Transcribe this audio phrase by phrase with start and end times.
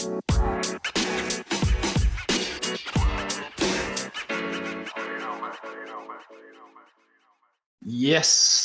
[0.00, 0.12] Yes,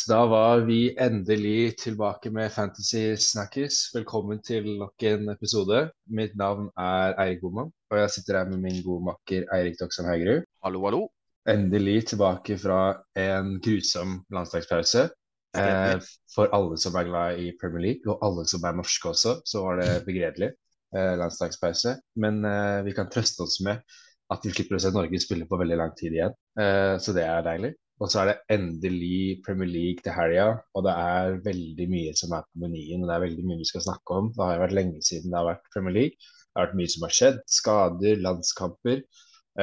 [0.07, 3.91] da var vi endelig tilbake med Fantasy Snackers.
[3.91, 5.89] Velkommen til nok en episode.
[6.07, 10.08] Mitt navn er Eirik Boman, og jeg sitter her med min gode makker Eirik Doksan
[10.08, 10.47] Haugerud.
[10.63, 11.06] Hallo, hallo.
[11.52, 12.81] Endelig tilbake fra
[13.20, 15.10] en grusom landslagspause.
[15.56, 15.99] Eh,
[16.31, 19.67] for alle som er glad i Premier League, og alle som er norske også, så
[19.67, 20.55] var det begredelig
[21.20, 21.95] landslagspause.
[22.21, 23.81] Men eh, vi kan trøste oss med
[24.33, 26.37] at vi slipper å se Norge spille på veldig lang tid igjen.
[26.59, 27.75] Eh, så det er deilig.
[28.03, 32.34] Og så er det endelig Premier League til helga, og det er veldig mye som
[32.35, 33.05] er på menyen.
[33.05, 34.34] og Det er veldig mye vi skal snakke om.
[34.35, 36.17] Det har vært lenge siden det har vært Premier League.
[36.20, 37.39] Det har vært mye som har skjedd.
[37.59, 38.99] Skader, landskamper.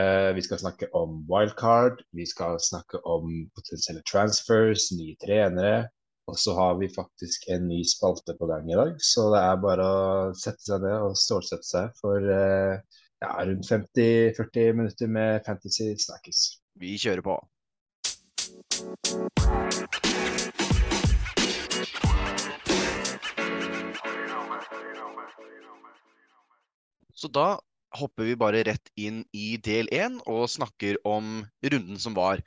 [0.00, 2.00] Eh, vi skal snakke om wildcard.
[2.16, 5.90] Vi skal snakke om potensielle transfers, nye trenere.
[6.30, 9.62] Og så har vi faktisk en ny spalte på gang i dag, så det er
[9.64, 10.02] bare å
[10.38, 12.78] sette seg ned og stålsette seg for eh,
[13.24, 16.44] ja, rundt 50-40 minutter med Fantasy Snackers.
[16.78, 17.40] Vi kjører på.
[27.18, 27.48] Så da
[27.98, 32.40] hopper vi bare rett inn i del én og snakker om runden som var.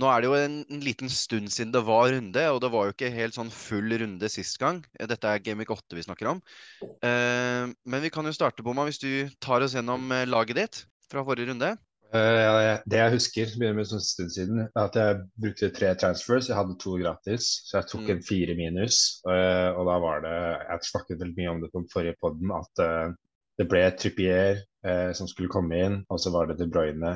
[0.00, 2.86] Nå er det jo en, en, liten stund siden det var runde, og det var
[2.88, 4.80] jo ikke helt sånn full runde sist gang.
[4.96, 6.40] Dette er Gamic 8 vi snakker om.
[6.80, 10.82] Eh, men vi kan jo starte, Bomma, hvis du tar oss gjennom eh, laget ditt
[11.10, 11.74] fra forrige runde.
[12.10, 16.48] Uh, det jeg husker, begynner med en stund siden, er at jeg brukte tre transfers.
[16.48, 18.12] Jeg hadde to gratis, så jeg tok mm.
[18.14, 19.02] en fire minus.
[19.28, 22.54] Uh, og da var det Jeg snakket veldig mye om det på den forrige poden,
[22.56, 23.12] at uh,
[23.60, 24.64] det ble Trippier
[25.12, 27.10] som skulle komme inn, og så var det De Bruyne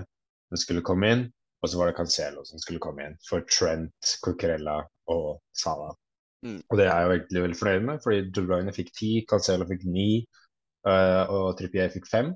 [0.52, 1.22] som skulle komme inn,
[1.64, 5.94] og så var det Cancelo som skulle komme inn for Trent, Cucurella og Salah.
[6.44, 6.60] Mm.
[6.60, 9.66] Og det er jeg jo egentlig veldig fornøyd med, fordi De Bruyne fikk ti, Cancelo
[9.68, 10.08] fikk ni,
[10.84, 12.34] og Trippier fikk fem.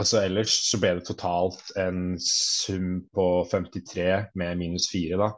[0.00, 5.30] så Ellers så ble det totalt en sum på 53 med minus 4, da.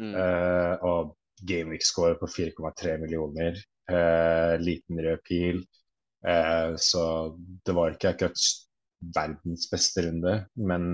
[0.00, 0.12] Mm.
[0.12, 1.16] Uh, og
[1.48, 3.56] Gameweek-score på 4,3 millioner.
[3.88, 5.62] Uh, liten rød pil.
[6.26, 7.02] Uh, så
[7.64, 8.48] det var ikke akkurat
[9.16, 10.86] verdens beste runde, men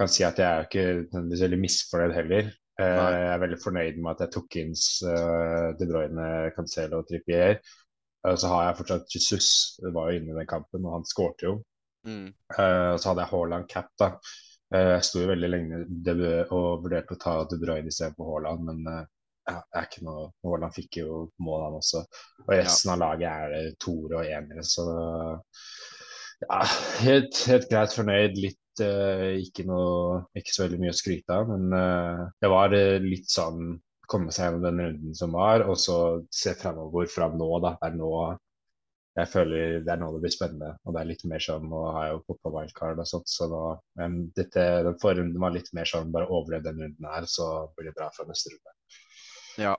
[0.00, 2.50] kan si at jeg er ikke nødvendigvis veldig misfornøyd heller.
[2.80, 4.70] jeg er veldig fornøyd med at jeg tok inn
[5.76, 7.58] De Bruyne, Cancelo og Trippier.
[8.24, 9.48] så har jeg fortsatt Jesus,
[9.82, 11.58] det var jo inne i den kampen, og han skårte jo.
[12.06, 12.32] Mm.
[12.58, 14.10] Uh, så hadde jeg Haaland cap, da.
[14.74, 15.80] Uh, jeg sto jo veldig lenge
[16.54, 19.02] og vurderte å ta De Bruyne istedenfor Haaland, men uh,
[19.50, 22.04] ja, det er ikke noe Haaland fikk jo mål, han også.
[22.46, 22.96] Og resten ja.
[22.96, 24.86] av laget er det toere og enere, så
[26.46, 26.60] ja,
[27.04, 28.40] helt, helt greit fornøyd.
[28.40, 31.72] Litt ikke noe Ikke så veldig mye å skryte av, men
[32.38, 33.74] det var litt sånn
[34.10, 35.96] komme seg gjennom den runden som var, og så
[36.34, 37.50] se fremover fra nå.
[37.62, 38.12] da, Det er nå
[39.18, 40.70] jeg føler det er nå det blir spennende.
[40.86, 43.30] Og det er litt mer sånn Nå har jeg jo fått på wildcard og sånt,
[43.30, 43.62] så nå
[43.98, 47.48] Men dette, den forrige runden var litt mer sånn bare overlev den runden her, så
[47.76, 48.76] blir det bra fra neste runde.
[49.60, 49.74] Ja.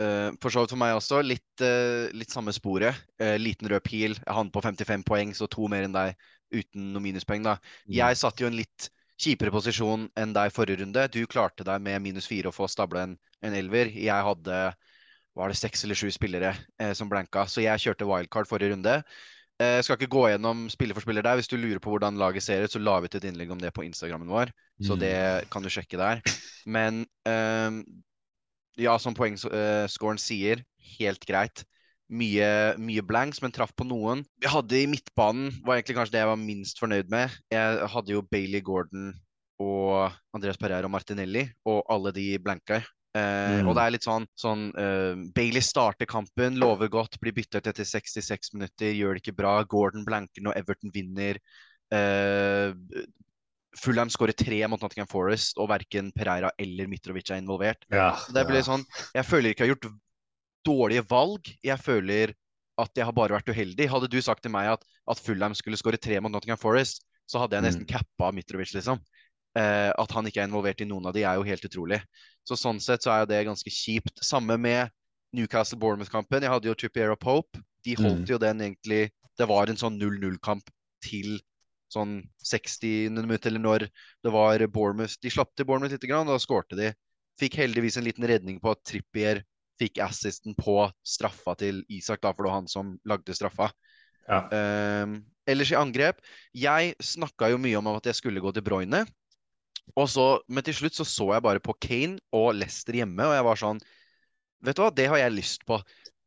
[0.00, 1.20] Uh, for så vidt for meg også.
[1.22, 2.98] Litt, uh, litt samme sporet.
[3.22, 4.18] Uh, liten rød pil.
[4.18, 7.44] Jeg havnet på 55 poeng, så to mer enn deg uten noe minuspoeng.
[7.46, 7.56] da.
[7.86, 7.94] Mm.
[8.00, 8.90] Jeg satt jo en litt
[9.20, 11.06] kjipere posisjon enn deg forrige runde.
[11.12, 13.92] Du klarte deg med minus fire å få stable en, en elver.
[13.92, 14.62] Jeg hadde
[15.38, 17.46] var det seks eller sju spillere eh, som blanka.
[17.46, 18.96] Så jeg kjørte wildcard forrige runde.
[19.60, 21.38] Eh, jeg skal ikke gå gjennom spiller for spiller der.
[21.38, 23.60] Hvis du lurer på hvordan laget ser ut, så la vi ut et innlegg om
[23.60, 24.52] det på Instagrammen vår.
[24.80, 25.00] Så mm.
[25.02, 25.16] det
[25.52, 26.24] kan du sjekke der.
[26.76, 27.82] Men eh,
[28.80, 30.64] ja, som poengscoren eh, sier,
[30.96, 31.64] helt greit.
[32.10, 32.46] Mye,
[32.82, 34.24] mye, blanks, men traff på noen.
[34.42, 37.36] Vi hadde i midtbanen, var egentlig kanskje det jeg var minst fornøyd med.
[37.54, 39.12] Jeg hadde jo Bailey Gordon
[39.60, 42.80] og Andreas Pereira og Martinelli, og alle de blanka.
[43.10, 43.68] Uh, mm.
[43.68, 47.86] Og det er litt sånn, sånn uh, Bailey starter kampen, lover godt, blir byttet etter
[47.86, 49.56] 66 minutter, gjør det ikke bra.
[49.70, 51.40] Gordon blanker når Everton vinner.
[51.90, 52.70] Uh,
[53.78, 57.84] Fulham skårer tre mot Nottingham Forest, og verken Pereira eller Mitrovic er involvert.
[57.92, 59.92] Ja, det blir sånn, Jeg føler ikke jeg har gjort
[60.66, 61.50] dårlige valg.
[61.64, 62.34] Jeg føler
[62.80, 63.88] at jeg har bare vært uheldig.
[63.92, 67.42] Hadde du sagt til meg at, at Fulham skulle skåre tre mot Nottingham Forest, så
[67.42, 67.90] hadde jeg nesten mm.
[67.90, 69.02] cappa Mitrovic, liksom.
[69.58, 72.00] Eh, at han ikke er involvert i noen av de, er jo helt utrolig.
[72.46, 74.22] Så Sånn sett så er det ganske kjipt.
[74.24, 74.90] Samme med
[75.36, 76.46] Newcastle-Bournemouth-kampen.
[76.46, 77.62] Jeg hadde jo Trippier og Pope.
[77.86, 78.30] De holdt mm.
[78.34, 79.06] jo den egentlig
[79.40, 80.66] Det var en sånn 0-0-kamp
[81.00, 81.38] til
[81.90, 83.08] sånn 60.
[83.16, 86.90] minutter eller når det var Bournemouth De slapp til Bournemouth litt, grann, da skårte de.
[87.40, 89.40] Fikk heldigvis en liten redning på at Trippier
[89.80, 93.70] fikk assisten på straffa til Isak, da, for det var han som lagde straffa.
[94.28, 94.44] Ja.
[94.52, 95.16] Um,
[95.48, 96.20] ellers i angrep
[96.54, 99.00] Jeg snakka jo mye om at jeg skulle gå til Broyne.
[99.98, 103.34] Og så, men til slutt så så jeg bare på Kane og Leicester hjemme, og
[103.34, 103.80] jeg var sånn
[104.60, 105.78] Vet du hva, det har jeg lyst på.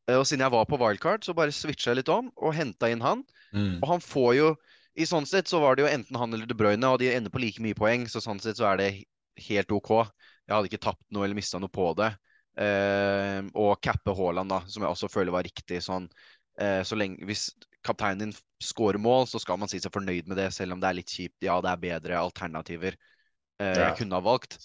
[0.10, 2.90] Eh, Og siden jeg var på wildcard, så bare switcha jeg litt om og henta
[2.90, 3.22] inn han.
[3.54, 3.78] Mm.
[3.78, 4.48] Og han får jo
[4.98, 7.34] I sånn sett så var det jo enten han eller De Bruyne, og de ender
[7.34, 8.90] på like mye poeng, så sånn sett så er det
[9.48, 9.90] helt OK.
[10.46, 12.12] Jeg hadde ikke tapt noe eller mista noe på det.
[12.54, 15.82] Eh, og cappe Haaland, da, som jeg også føler var riktig.
[15.86, 16.08] Sånn,
[16.62, 17.50] eh, så lenge, hvis
[17.84, 20.90] kapteinen din scorer mål, så skal man si seg fornøyd med det, selv om det
[20.90, 21.40] er litt kjipt.
[21.44, 23.90] Ja, det er bedre alternativer eh, Ja.
[23.90, 24.60] jeg kunne ha valgt.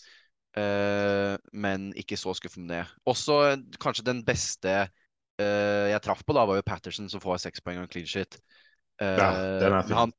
[0.58, 2.32] Eh, men ikke så
[2.69, 2.85] det.
[3.06, 4.88] Også kanskje den beste
[5.38, 8.06] eh, jeg traff på, da, var jo Patterson, som får seks poeng og en clean
[8.06, 8.38] shit.
[9.00, 9.96] Eh, Ja, den er fin.
[9.96, 10.12] han,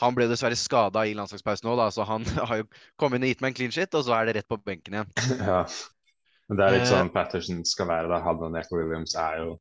[0.00, 3.42] han ble dessverre skada i landslagspausen da, så han har jo kommet inn og gitt
[3.44, 5.10] meg en clean shit, og så er det rett på benken igjen.
[5.40, 5.64] Ja.
[6.50, 6.90] Men det er litt Eh.
[6.90, 8.16] sånn Patterson skal være.
[8.24, 9.52] Han og Neco Williams er jo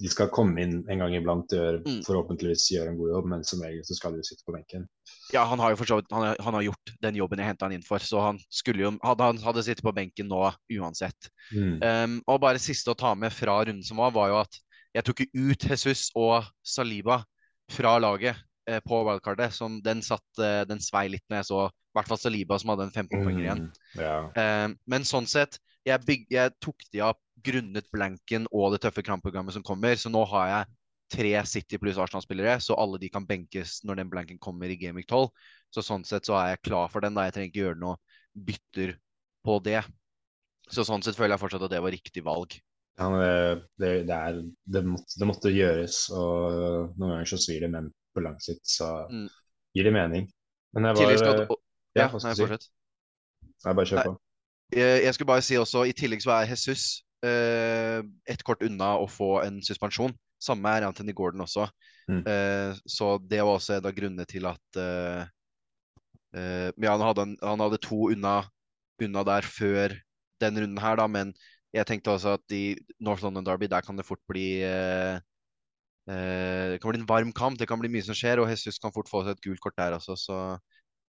[0.00, 1.98] De skal komme inn en gang iblant og gjøre, Mm.
[2.02, 4.88] forhåpentligvis gjøre en god jobb, men som regel så skal de jo sitte på benken.
[5.32, 7.82] Ja, han har jo for han, han har gjort den jobben jeg henta han inn
[7.86, 11.28] for, så han skulle jo hadde, han hadde sittet på benken nå uansett.
[11.54, 11.78] Mm.
[11.82, 14.58] Um, og bare siste å ta med fra runden som var, var jo at
[14.96, 17.22] jeg tok jo ut Jesus og Saliba
[17.70, 18.34] fra laget
[18.66, 19.52] eh, på wildcardet.
[19.52, 22.70] Som den satt eh, Den svei litt når jeg så i hvert fall Saliba, som
[22.72, 23.62] hadde en 15-poenger igjen.
[23.94, 24.00] Mm.
[24.00, 24.64] yeah.
[24.66, 25.58] Um, men sånn sett,
[25.88, 30.12] jeg, bygg, jeg tok de av grunnet blanken og det tøffe kampprogrammet som kommer, så
[30.12, 30.78] nå har jeg
[31.12, 35.04] tre City pluss Arsenal-spillere, så alle de kan benkes når den blanken kommer i Gaming
[35.04, 35.28] 12.
[35.72, 37.26] Så sånn sett så er jeg klar for den, da.
[37.26, 37.98] Jeg trenger ikke gjøre noe
[38.32, 38.94] bytter
[39.44, 39.82] på det.
[40.72, 42.56] Så sånn sett føler jeg fortsatt at det var riktig valg.
[43.00, 43.08] Ja,
[43.80, 47.88] det, det, er, det, måtte, det måtte gjøres, og noen ganger så svir det, men
[48.12, 49.28] på lang sikt så Mm.
[49.74, 50.28] gir det mening.
[50.76, 51.40] Men jeg var skal,
[51.96, 52.68] Ja, ja, nei, fortsett.
[53.64, 54.12] Nei, bare kjør på.
[54.72, 58.94] Jeg, jeg skulle bare si også, i tillegg så er Jesus eh, ett kort unna
[59.00, 60.14] å få en suspensjon.
[60.42, 61.68] Samme er Anthony Gordon også.
[62.10, 62.22] Mm.
[62.26, 65.20] Eh, så det var også en av grunnene til at eh,
[66.34, 68.40] eh, Ja, han hadde, en, han hadde to unna,
[69.02, 69.94] unna der før
[70.42, 71.30] den runden her, da, men
[71.72, 75.20] jeg tenkte også at i North London Derby, der kan det fort bli eh,
[76.10, 78.80] eh, Det kan bli en varm kamp, det kan bli mye som skjer, og Jesus
[78.82, 80.38] kan fort få seg et gult kort der også, så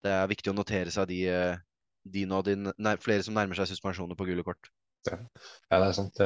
[0.06, 1.20] det er viktig å notere seg de,
[2.06, 4.70] eh, og din, nei, flere som nærmer seg suspensjoner på gule kort.
[5.08, 5.16] Ja,
[5.78, 6.18] det er sant.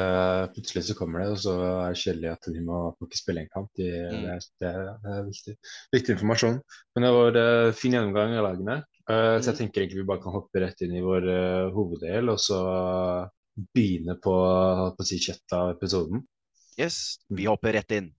[0.55, 3.51] Plutselig så kommer det, og så er det kjedelig at de må ikke spille en
[3.53, 3.69] kamp.
[3.79, 4.23] De, Mm.
[4.25, 5.55] det, er, det, er, viktig,
[5.93, 6.57] viktig informasjon.
[6.97, 8.79] Men det var eh, fin gjennomgang av lagene.
[9.09, 9.59] Eh, Så jeg Mm.
[9.61, 12.59] tenker egentlig vi bare kan hoppe rett inn i vår eh, hoveddel, og så
[13.75, 14.35] begynne på,
[14.97, 16.25] på si kjøttet av episoden.
[16.81, 18.15] Yes, vi hopper rett inn.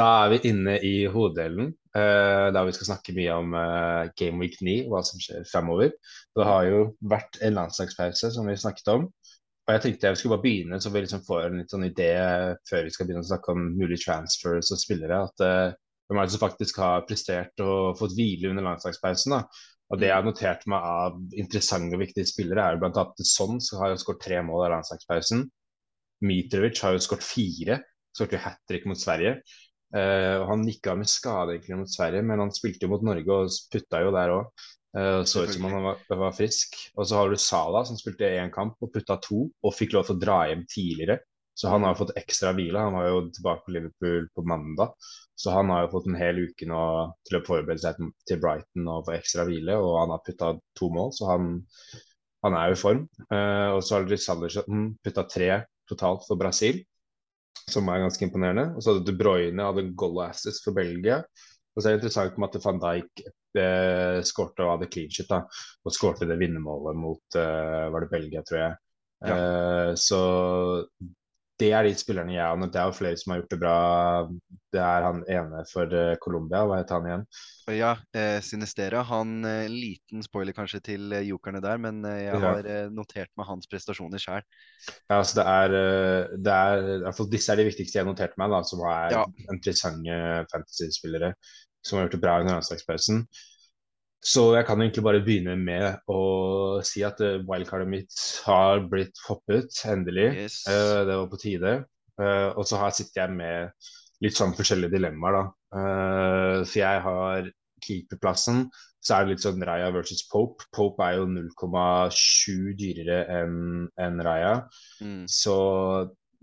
[0.00, 4.40] Da er vi inne i hoveddelen, uh, der vi skal snakke mye om uh, Game
[4.40, 5.92] Week 9, hva som skjer fremover.
[6.36, 9.10] Det har jo vært en landslagspause, som vi snakket om.
[9.70, 12.08] Og jeg tenkte jeg skulle bare begynne, så vi liksom får en litt sånn idé
[12.66, 15.20] før vi skal begynne å snakke om mulige transfers og spillere.
[15.28, 15.76] at eh,
[16.08, 19.36] Hvem er det som faktisk har prestert og fått hvile under landslagspausen?
[19.36, 19.44] da?
[19.90, 23.62] Og Det jeg har notert meg av interessante og viktige spillere, er jo annet Son,
[23.62, 25.46] som har skåret tre mål av landslagspausen.
[26.26, 27.78] Mitrovic har jo skåret fire.
[28.16, 29.36] Skåret hat trick mot Sverige.
[29.96, 33.06] Eh, og Han gikk av med skade egentlig mot Sverige, men han spilte jo mot
[33.06, 34.68] Norge og putta jo der òg.
[34.90, 36.74] så ut som han var, var frisk.
[36.98, 40.08] Og så har du Salah som spilte én kamp og putta to, og fikk lov
[40.08, 41.20] til å dra hjem tidligere.
[41.54, 42.80] Så han har fått ekstra hvile.
[42.80, 44.94] Han var jo tilbake på Liverpool på mandag.
[45.36, 46.82] Så han har jo fått en hel uke nå
[47.28, 50.90] til å forberede seg til Brighton og få ekstra hvile, og han har putta to
[50.92, 51.50] mål, så han,
[52.46, 53.02] han er jo i form.
[53.28, 55.50] Uh, og så har Richarlison putta tre
[55.90, 56.82] totalt for Brasil
[57.68, 58.70] som er ganske imponerende.
[58.74, 61.20] Og så hadde De Bruyne hadde goal asses for Belgia.
[61.74, 63.24] Og så er det interessant med at van Dijk
[63.60, 65.44] eh, skårte og hadde clean shit, da.
[65.86, 68.78] Og skårte det vinnermålet mot eh, var det Belgia, tror jeg.
[69.30, 70.20] Eh, så
[71.60, 73.74] det er de spillerne jeg har Det er jo flere som har gjort det bra.
[74.72, 77.26] Det er han ene for eh, Colombia, hva heter han igjen?
[77.70, 79.02] Ja, eh, Sinistera.
[79.06, 82.40] Han eh, Liten spoiler kanskje til eh, jokerne der, men jeg Ja.
[82.42, 84.42] har notert meg hans prestasjoner sjøl.
[85.10, 85.74] Ja, altså det er,
[86.44, 88.80] det er i hvert fall Disse er de viktigste jeg har notert meg, da, som
[88.88, 89.24] er Ja.
[89.52, 90.16] interessante
[90.52, 91.34] fantasy-spillere
[91.84, 93.24] som har gjort det bra under landslagspausen.
[94.20, 99.16] Så jeg kan egentlig bare begynne med å si at eh, wildcardet mitt har blitt
[99.24, 100.28] hoppet, endelig.
[100.44, 100.58] Yes.
[100.68, 101.72] Uh, det var på tide.
[102.20, 103.88] Uh, og så her sitter jeg med
[104.20, 105.44] litt sånn forskjellige dilemmaer, da.
[105.72, 107.48] Uh, for jeg har
[107.80, 108.66] keeperplassen,
[109.00, 110.68] så er det litt sånn Raja versus Pope.
[110.76, 114.52] Pope er jo 0,7 dyrere enn en Raja.
[115.00, 115.24] Mm.
[115.24, 115.56] Så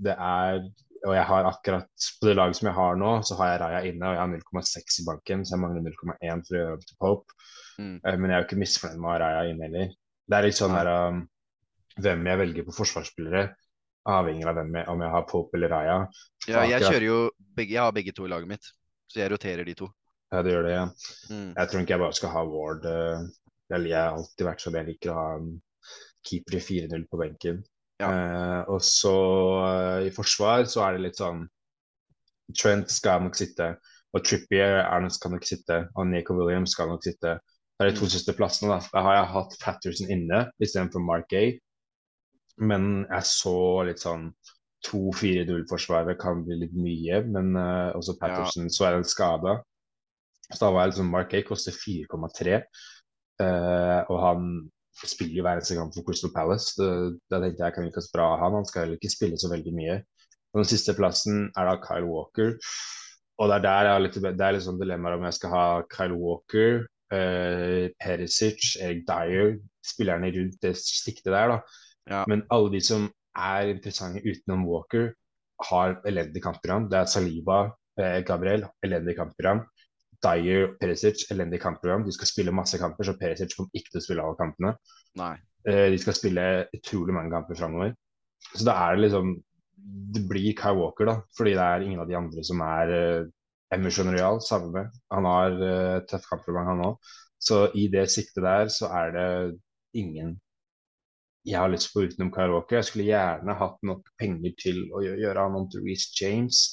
[0.02, 0.66] det er
[1.06, 3.82] Og jeg har akkurat på det laget som jeg har nå, så har jeg Raja
[3.86, 4.32] inne, og jeg har
[4.66, 7.36] 0,6 i banken, så jeg mangler 0,1 for å gjøre opp til Pope.
[7.78, 8.00] Mm.
[8.04, 9.94] Eh, Men jeg er jo ikke misfornøyd med Araya inn heller.
[10.28, 11.22] Det er litt sånn der um,
[11.98, 13.44] Hvem jeg velger på forsvarsspillere,
[14.08, 15.96] avhenger av hvem jeg, om jeg har Pope eller Raja.
[16.46, 17.16] Ja, jeg kjører jo
[17.58, 18.68] begge, Jeg har begge to i laget mitt,
[19.10, 19.88] så jeg roterer de to.
[20.30, 20.76] Ja, det gjør det.
[20.76, 20.84] Ja.
[21.32, 21.50] Mm.
[21.56, 22.86] Jeg tror ikke jeg bare skal ha Ward.
[22.86, 23.26] eh,
[23.74, 25.50] jeg har alltid vært sånn jeg liker å ha en
[26.28, 27.62] keeper i 4-0 på benken.
[27.98, 28.12] Ja.
[28.14, 29.16] Eh, og så
[29.66, 31.48] eh, i forsvar så er det litt sånn
[32.56, 33.74] Trent skal nok sitte,
[34.16, 37.34] og Trippier er skal nok sitte, og Nico Williams skal nok sitte.
[37.78, 38.10] Det er de to Mm.
[38.10, 38.70] siste plassene.
[38.74, 41.60] Da Da har jeg hatt Patterson inne istedenfor Mark A.
[42.58, 44.32] Men jeg så litt sånn
[44.88, 49.58] 2-4-0-forsvaret kan bli litt mye, men uh, også Patterson så er han skada.
[50.54, 52.62] Så da var jeg liksom Mark A koster 4,3,
[53.44, 54.50] uh, og han
[54.98, 56.74] spiller jo hver eneste kamp for Crystal Palace.
[56.78, 59.50] Det- Da tenkte jeg kan ikke ha bra han, han skal heller ikke spille så
[59.54, 59.98] veldig mye.
[60.54, 62.58] Og den siste plassen er da Kyle Walker.
[63.40, 65.50] Og det er der jeg har litt, det er litt sånn dilemmaer om jeg skal
[65.52, 71.60] ha Kyle Walker, eh, Perisic, Erik Dyer, spillerne rundt det siktet der.
[72.10, 72.24] Ja.
[72.28, 75.12] Men alle de som er interessante utenom Walker,
[75.72, 76.86] har elendig kampprogram.
[76.90, 77.60] Det er Saliba,
[78.00, 79.64] eh, Gabriel, elendig kampprogram.
[80.24, 82.06] Dyer, Perisic, elendig kampprogram.
[82.06, 84.74] De skal spille masse kamper, så Perisic kommer ikke til å spille alle kampene.
[85.18, 85.36] Nei.
[85.68, 87.94] Eh, de skal spille utrolig mange kamper framover.
[88.54, 89.38] Så da er det liksom
[90.14, 91.14] Det blir Kai Walker, da.
[91.38, 93.28] Fordi det er ingen av de andre som er uh,
[93.76, 95.00] Emerson Royal, samme med.
[95.14, 97.16] Han har uh, tøff kampprogram, han òg.
[97.38, 99.30] Så i det siktet der så er det
[99.98, 100.38] ingen
[101.48, 102.76] jeg har lyst på utenom karaoke.
[102.76, 106.64] Jeg skulle gjerne hatt nok penger til å gjøre, han om til Reece James.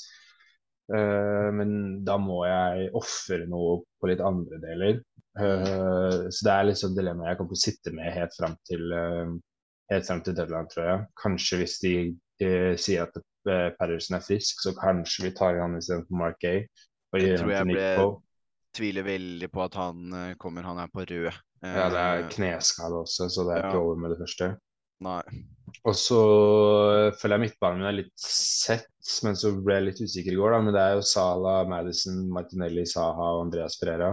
[0.90, 4.98] Uh, men da må jeg ofre noe på litt andre deler.
[5.38, 8.84] Uh, så det er liksom dilemmaet jeg kommer til å sitte med helt fram til,
[8.90, 9.30] uh,
[9.92, 11.06] helt frem til deadline, tror jeg.
[11.22, 11.94] Kanskje hvis de
[12.42, 13.18] eh, sier at
[13.78, 16.64] Patterson er frisk, så kanskje vi tar han istedenfor Mark Gay.
[17.14, 18.20] Og gjør tror jeg ble-
[18.74, 20.64] Tviler veldig på at han eh, kommer.
[20.66, 21.28] Han er på rød.
[21.62, 23.68] Ja, det er Eh, kneskade også, så det er ja.
[23.70, 24.48] ikke over med det første.
[25.04, 25.20] Nei.
[25.84, 26.18] Og så
[27.20, 28.88] føler jeg midtbanen min er litt sett,
[29.26, 30.52] men så ble jeg litt usikker i går.
[30.56, 34.10] da, Men det er jo Sala, Madison, Martinelli, Saha og Andreas Pereira.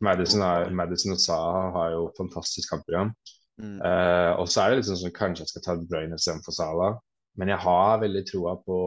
[0.00, 3.14] Madison, er, Madison og Saha har jo fantastisk kampprogram.
[3.56, 3.78] Mm.
[3.80, 6.90] Uh, og så er det liksom sånn kanskje jeg skal ta Bruyne istedenfor Sala.
[7.36, 8.78] Men jeg har veldig troa på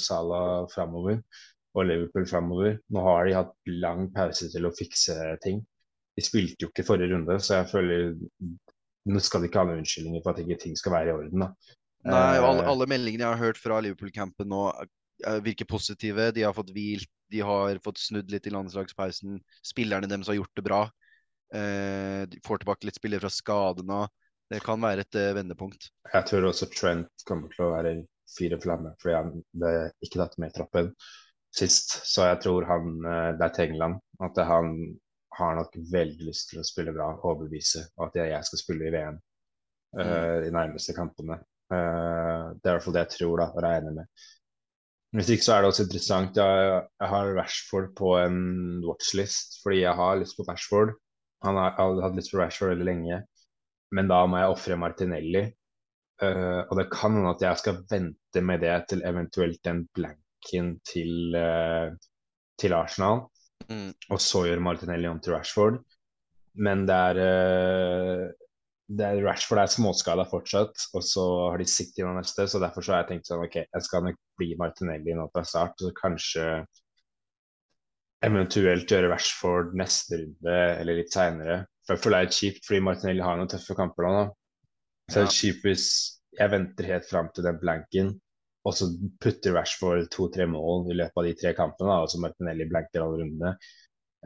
[0.00, 1.22] Salah framover
[1.78, 2.78] og Liverpool framover.
[2.92, 5.62] Nå har de hatt lang pause til å fikse ting.
[6.18, 8.08] De spilte jo ikke forrige runde, så jeg føler
[9.08, 11.44] nå skal de ikke ha noen unnskyldninger for at ikke ting skal være i orden.
[11.46, 11.76] da.
[12.08, 14.62] Nei, alle, Eh, alle meldingene jeg har hørt fra Liverpool-campen nå,
[15.42, 16.30] virker positive.
[16.34, 19.40] De har fått hvilt, de har fått snudd litt i landslagspausen.
[19.66, 20.82] Spillerne deres har gjort det bra.
[21.54, 24.04] Eh, de får tilbake litt spillere fra skade nå.
[24.48, 25.90] Det kan være et uh, vendepunkt.
[26.12, 27.98] Jeg tror også Trent kommer til å være
[28.32, 29.72] fire flammer, fordi han ble
[30.04, 30.92] ikke tatt med i troppen
[31.56, 31.98] sist.
[32.08, 34.00] Så jeg tror han eh, det er til England.
[34.24, 34.74] At han
[35.38, 38.88] har nok veldig lyst til å spille bra og overbevise, og at jeg, skal spille
[38.88, 39.20] i VM
[40.00, 41.38] eh, de nærmeste kampene.
[41.68, 44.22] Uh, det er i hvert fall det jeg tror da, og regner med.
[45.16, 46.38] Hvis ikke så er det også interessant.
[46.40, 48.38] Jeg, jeg har Rashford på en
[48.84, 50.94] watchlist fordi jeg har lyst på Rashford.
[51.44, 53.20] Han har, har hatt lyst på Rashford veldig lenge,
[53.94, 55.46] men da må jeg ofre Martinelli.
[56.18, 60.72] Uh, og det kan hende at jeg skal vente med det til eventuelt den blanken
[60.88, 61.94] til, uh,
[62.58, 63.28] til Arsenal,
[63.68, 63.90] Mm.
[64.14, 65.80] og så gjøre Martinelli om til Rashford.
[66.64, 68.22] Men det er, uh,
[68.88, 72.84] det er Rashford er småskala fortsatt, og så har de City nå neste, så derfor
[72.84, 75.92] så har jeg tenkt sånn OK, jeg skal nok bli Martinelli nå fra start, så
[75.98, 76.46] kanskje
[78.24, 81.60] eventuelt gjøre Rashford neste runde eller litt seinere.
[81.88, 84.24] Det er kjipt, fordi Martinelli har noen tøffe kamper nå.
[85.08, 85.86] Så Så det er kjipt hvis
[86.38, 88.10] jeg venter helt fram til den blanken,
[88.68, 88.88] og så
[89.22, 93.04] putter Rashford to-tre mål i løpet av de tre kampene, da, og så Martinelli blanker
[93.04, 93.54] alle rundene.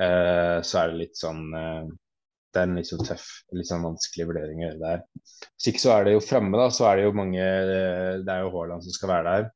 [0.01, 1.85] Uh, så er det litt sånn uh,
[2.49, 5.03] Det er en litt sånn tøff, litt sånn vanskelig vurdering å gjøre der.
[5.53, 8.33] Hvis ikke så er det jo framme, da, så er det jo mange eh, Det
[8.33, 9.47] er jo Haaland som skal være der.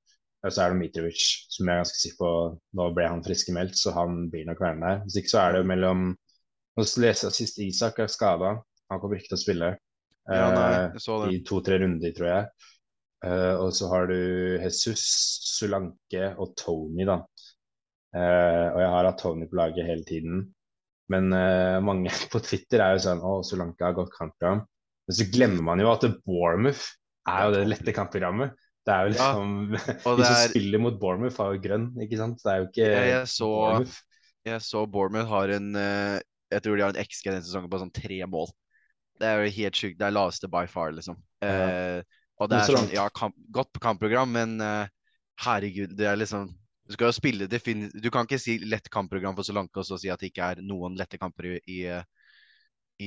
[0.44, 2.30] Og så er det Mitrovic, som jeg er ganske sikker på
[2.78, 5.02] Nå ble han friskmeldt, så han blir nok værende der.
[5.04, 6.06] Hvis ikke så er det jo mellom
[6.76, 8.56] Nå leser jeg sist Isak er skada.
[8.92, 9.68] Han kommer ikke til å spille
[10.26, 12.48] Ja, nei, eh, i to-tre runder, tror jeg.
[13.26, 14.16] Eh, og så har du
[14.60, 15.02] Jesus,
[15.56, 17.20] Sulanke og Tony, da.
[18.16, 20.44] Eh, og jeg har hatt Tony på laget hele tiden.
[21.12, 21.30] Men
[21.86, 24.64] mange på Twitter er jo sånn Å, Sulanke har godt kampprogram.
[25.06, 26.82] Men så glemmer man jo at Bournemouth
[27.30, 28.54] er jo det lette kampprogrammet.
[28.86, 29.82] Det er jo liksom ja,
[30.18, 32.42] De som er- spiller mot Bournemouth, har jo grønn, ikke sant?
[32.42, 34.00] Det er jo ikke Jeg, jeg så Bournemouth.
[34.46, 36.18] Jeg så Bournemouth har en eh,
[36.52, 38.52] Jeg tror de har en XG denne sesongen på sånn tre mål.
[39.20, 39.98] Det er jo helt sjukt.
[39.98, 41.18] Det er laveste by far, liksom.
[41.44, 42.02] Eh,
[42.36, 44.84] og det er sånn, ja, kamp, godt kampprogram, men uh,
[45.46, 46.50] herregud, det er liksom
[46.86, 50.10] Du skal jo spille Du kan ikke si lett kampprogram for Solanke og så si
[50.12, 51.80] at det ikke er noen lette kamper i, i,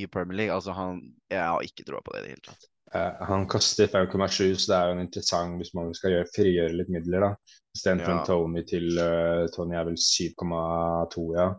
[0.01, 0.55] i Premier League.
[0.55, 2.69] Altså, han Jeg har ikke troa på det i det hele tatt.
[2.89, 6.73] Uh, han koster 5,7, så det er jo en interessant hvis man skal gjøre, frigjøre
[6.79, 7.27] litt midler.
[7.27, 7.59] da.
[7.77, 8.17] Istedenfor Ja.
[8.17, 11.51] en Tony til uh, Tony er vel 7,2, ja.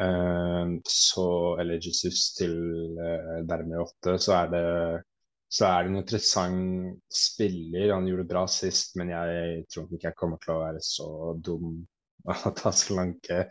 [0.00, 1.26] Uh, så,
[1.60, 2.54] eller Jesus til
[2.96, 4.66] uh, dermed åtte, så er det
[5.52, 7.90] så er det en interessant spiller.
[7.92, 11.08] Han gjorde det bra sist, men jeg tror ikke jeg kommer til å være så
[11.44, 11.74] dum
[12.24, 13.44] å ta så lanke.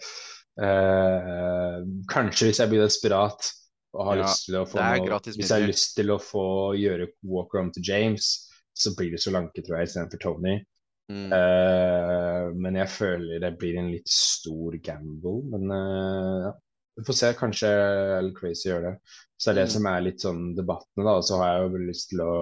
[0.57, 3.51] Uh, kanskje hvis jeg blir desperat
[3.95, 6.45] og har ja, lyst til å få noe, Hvis jeg har lyst til å få
[6.79, 8.31] gjøre walk-around til James,
[8.73, 10.57] så blir det så lanke, tror jeg, istedenfor Tony.
[11.11, 11.31] Mm.
[11.33, 15.41] Uh, men jeg føler det blir en litt stor gamble.
[15.51, 16.51] Men uh, ja.
[16.99, 17.69] Vi får se, kanskje
[18.17, 18.95] El Crazy gjør det.
[19.39, 19.73] Så er det mm.
[19.73, 21.13] som er litt sånn debattene, da.
[21.23, 22.33] Så har jeg jo lyst til å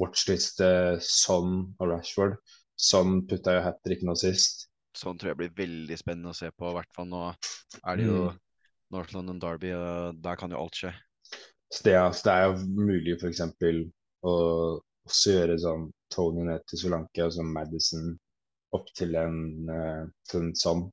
[0.00, 0.68] watchliste
[1.06, 2.34] Son og Rashford.
[2.74, 4.66] Son putta jo hat trick nå sist.
[4.98, 6.70] Son tror jeg blir veldig spennende å se på.
[6.70, 8.40] I hvert fall nå er det jo mm.
[8.94, 10.92] North London Derby, og der kan jo alt skje.
[11.72, 13.40] Så det, så det er jo mulig f.eks.
[14.26, 14.34] å
[15.08, 18.12] også gjøre sånn Tony ned til Solanke og sånn Madison
[18.74, 19.38] opp til en,
[19.70, 20.84] uh, til en sånn.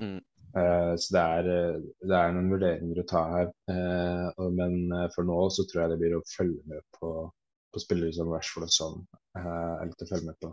[0.00, 0.18] Mm.
[0.56, 3.50] Uh, så det er, eh, det er, noen vurderinger å ta her.
[3.70, 4.78] Uh, men
[5.14, 7.12] for nå så tror jeg det blir å følge med på,
[7.74, 9.02] på spillere som Rashford og sånn.
[9.36, 10.52] Uh, er litt å følge med på.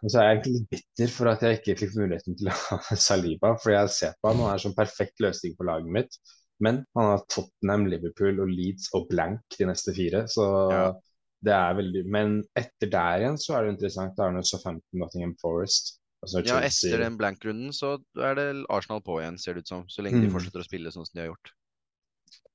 [0.00, 2.56] Og så er jeg egentlig litt bitter for at jeg ikke fikk muligheten til å
[2.56, 3.54] ha Saliba.
[3.60, 6.18] For jeg ser på han og er sånn perfekt løsning på laget mitt.
[6.60, 10.26] Men han har Tottenham, Liverpool og Leeds og blank de neste fire.
[10.28, 10.88] Så ja.
[11.46, 14.16] Det er veldig Men etter der igjen så er det interessant.
[14.18, 15.96] Da er det Southampton, Nottingham Forest.
[16.20, 19.86] Altså, ja, etter den blank-runden så er det Arsenal på igjen, ser det ut som.
[19.88, 20.26] Så lenge mm.
[20.26, 21.54] de fortsetter å spille sånn som de har gjort.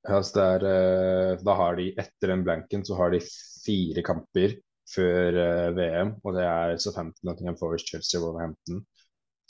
[0.06, 4.54] Ja, så er, eh, da har de, Etter den blanken så har de fire kamper
[4.92, 6.14] før eh, VM.
[6.22, 8.84] Og det er så 15 Nottingham Forest, Chelsea Wolverhampton.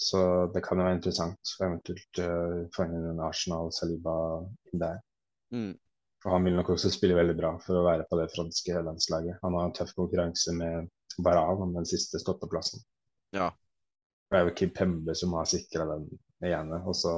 [0.01, 0.21] Så
[0.53, 4.17] det kan jo være interessant å eventuelt uh, få inn en Arsenal Saliba
[4.77, 4.99] der.
[5.55, 5.73] Mm.
[6.27, 9.39] For han vil nok også spille veldig bra for å være på det franske landslaget.
[9.45, 10.89] Han har en tøff konkurranse med
[11.23, 12.83] Baral om den siste stoppeplassen.
[13.37, 13.53] Ja,
[14.27, 16.09] det er jo Kim Pembe som har sikra den
[16.45, 17.13] ene, og så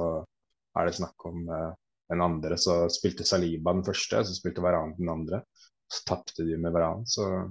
[0.77, 1.71] er det snakk om uh,
[2.11, 2.57] den andre.
[2.61, 5.41] Så spilte Saliba den første, så spilte Varan den andre.
[5.89, 7.49] Så tapte de med Varan, så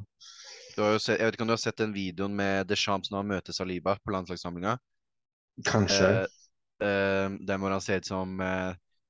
[0.78, 3.56] sett, Jeg vet ikke om du har sett den videoen med Deschamps når han møter
[3.56, 4.76] Saliba på landslagssamlinga?
[5.66, 6.11] Kanskje.
[6.22, 8.38] Uh, uh, der hvor han ser ut som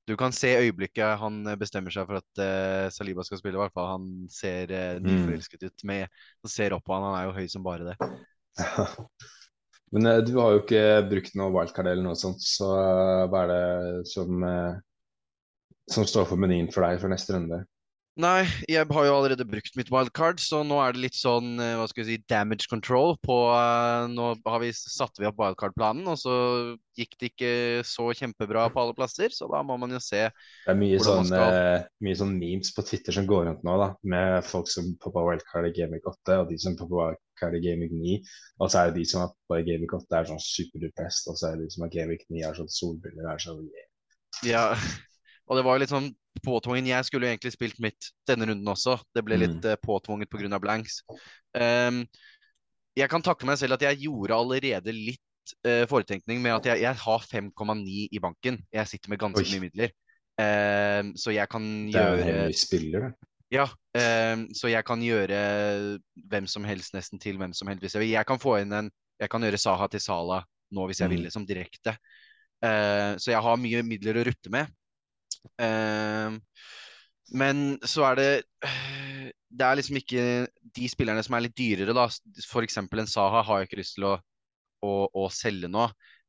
[0.09, 3.59] Du kan se øyeblikket han bestemmer seg for at Saliba skal spille.
[3.59, 5.85] I hvert fall Han ser uh, nyforelsket ut.
[5.85, 6.09] Med,
[6.41, 8.09] han ser opp på han, han er jo høy som bare det.
[9.91, 13.43] Men uh, du har jo ikke brukt noe wildcard eller noe sånt, så uh, hva
[13.45, 14.77] er det som, uh,
[15.89, 17.63] som står for menyen for deg for neste runde?
[18.19, 21.85] Nei, jeg har jo allerede brukt mitt wildcard, så nå er det litt sånn hva
[21.87, 23.37] skal vi si, damage control på
[24.11, 26.33] Nå har vi, satte vi opp wildcard-planen, og så
[26.99, 27.51] gikk det ikke
[27.87, 31.29] så kjempebra på alle plasser, så da må man jo se Det er mye, sånn,
[31.29, 31.87] skal...
[32.03, 35.69] mye sånn memes på Twitter som går rundt nå, da, med folk som poppa wildcard
[35.69, 38.17] i Gaming 8, og de som poppa wildcard i Gaming 9.
[38.59, 41.53] Og så er det de som er på Gaming 8 er sånn superdupressed, og så
[41.53, 43.31] er det de som har Gaming 9 er sånn solbriller.
[43.31, 43.87] Er sånn, yeah.
[44.45, 44.65] Ja,
[45.49, 46.09] og det var jo litt sånn
[46.45, 46.89] påtvungen.
[46.91, 48.99] Jeg skulle jo egentlig spilt mitt denne runden også.
[49.15, 49.71] Det ble litt mm.
[49.73, 50.59] uh, påtvunget pga.
[50.61, 51.01] blanks.
[51.57, 52.03] Um,
[52.97, 56.83] jeg kan takke meg selv at jeg gjorde allerede litt uh, foretenkning med at jeg,
[56.85, 58.61] jeg har 5,9 i banken.
[58.73, 59.49] Jeg sitter med ganske Oi.
[59.55, 59.95] mye midler.
[60.39, 63.29] Um, så jeg kan gjøre Det er jo en spiller, det.
[63.49, 65.37] Ja, um, så jeg kan gjøre
[66.29, 68.13] hvem som helst nesten til hvem som helst hvis jeg vil.
[68.13, 71.23] Jeg kan få inn en Jeg kan gjøre Saha til Sala nå hvis jeg vil,
[71.23, 71.25] mm.
[71.25, 71.95] liksom direkte.
[72.61, 74.69] Uh, så jeg har mye midler å rutte med.
[75.59, 76.37] Uh,
[77.35, 78.29] men så er det
[79.49, 80.23] Det er liksom ikke
[80.75, 82.05] de spillerne som er litt dyrere, da.
[82.43, 82.77] F.eks.
[82.79, 84.15] en Saha har jeg ikke lyst til å,
[84.85, 85.87] å, å selge nå.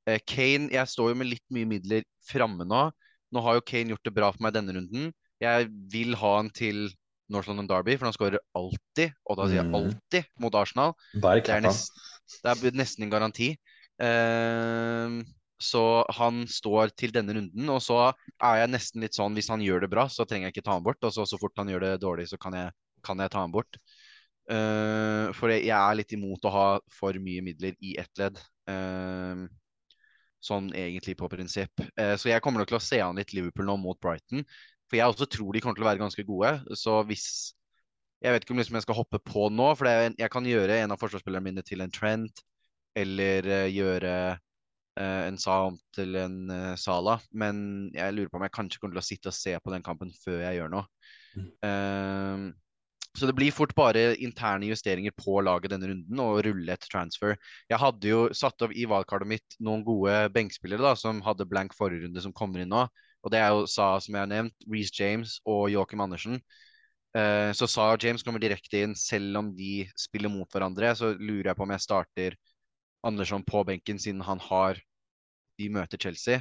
[0.08, 2.86] Uh, Kane Jeg står jo med litt mye midler framme nå.
[3.30, 5.12] Nå har jo Kane gjort det bra for meg denne runden.
[5.40, 6.88] Jeg vil ha han til
[7.30, 9.76] North London Derby, for han skårer alltid, og da sier jeg mm.
[9.78, 10.96] alltid, mot Arsenal.
[11.14, 12.00] Det er, nest,
[12.42, 13.52] det er nesten en garanti.
[14.02, 15.20] Uh,
[15.60, 15.84] så
[16.16, 17.98] han står til denne runden, og så
[18.40, 20.76] er jeg nesten litt sånn hvis han gjør det bra, så trenger jeg ikke ta
[20.78, 21.02] han bort.
[21.04, 22.72] Og så, så fort han gjør det dårlig, så kan jeg,
[23.04, 23.76] kan jeg ta han bort.
[24.50, 28.40] Uh, for jeg, er litt imot å ha for mye midler i ett ledd.
[28.70, 29.44] Uh,
[30.40, 31.84] sånn egentlig på prinsipp.
[31.92, 34.46] Uh, så jeg kommer nok til å se an litt Liverpool nå mot Brighton.
[34.88, 36.56] For jeg også tror de kommer til å være ganske gode.
[36.78, 37.26] Så hvis
[38.20, 40.74] Jeg vet ikke om liksom jeg skal hoppe på nå, for er, jeg kan gjøre
[40.82, 42.42] en av forsvarsspillerne mine til en trend,
[42.92, 44.10] eller gjøre
[44.98, 47.18] en Sa om til en uh, Sala.
[47.30, 49.84] Men jeg lurer på om jeg kanskje kommer til å sitte og se på den
[49.86, 50.88] kampen før jeg gjør noe.
[51.36, 51.46] Mm.
[51.62, 52.70] Uh,
[53.18, 57.34] så det blir fort bare interne justeringer på laget denne runden og rulle et transfer.
[57.70, 61.74] Jeg hadde jo satt opp i valgkartet mitt noen gode benkspillere da, som hadde blank
[61.74, 62.84] forrige runde, som kommer inn nå.
[63.20, 66.38] Og det er jo Sa, som jeg har nevnt, Reece James og Joakim Andersen.
[67.10, 70.94] Uh, så Sa og James kommer direkte inn, selv om de spiller mot hverandre.
[70.94, 72.38] Så lurer jeg på om jeg starter
[73.06, 74.80] Andersson på benken, siden han har
[75.60, 76.40] De møter Chelsea.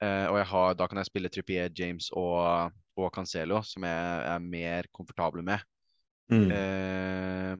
[0.00, 4.38] Eh, og har, da kan jeg spille Trippier, James og, og Cancelo, som jeg er
[4.44, 5.64] mer komfortabel med.
[6.32, 6.50] Mm.
[6.52, 7.56] Eh,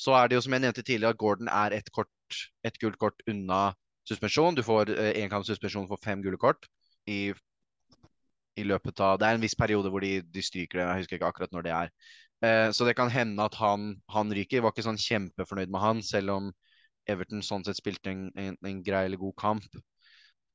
[0.00, 2.98] så er det jo som jeg nevnte tidligere, at Gordon er et, kort, et gult
[2.98, 3.72] kort unna
[4.08, 4.56] suspensjon.
[4.56, 6.68] Du får én eh, suspensjon for fem gule kort
[7.06, 7.32] i,
[8.56, 11.18] i, løpet av Det er en viss periode hvor de, de stryker det, jeg husker
[11.18, 11.94] ikke akkurat når det er.
[12.40, 14.58] Eh, så det kan hende at han, han ryker.
[14.58, 16.52] Jeg var ikke sånn kjempefornøyd med han, selv om
[17.12, 19.80] Everton sånn sett spilte en, en, en grei eller god kamp.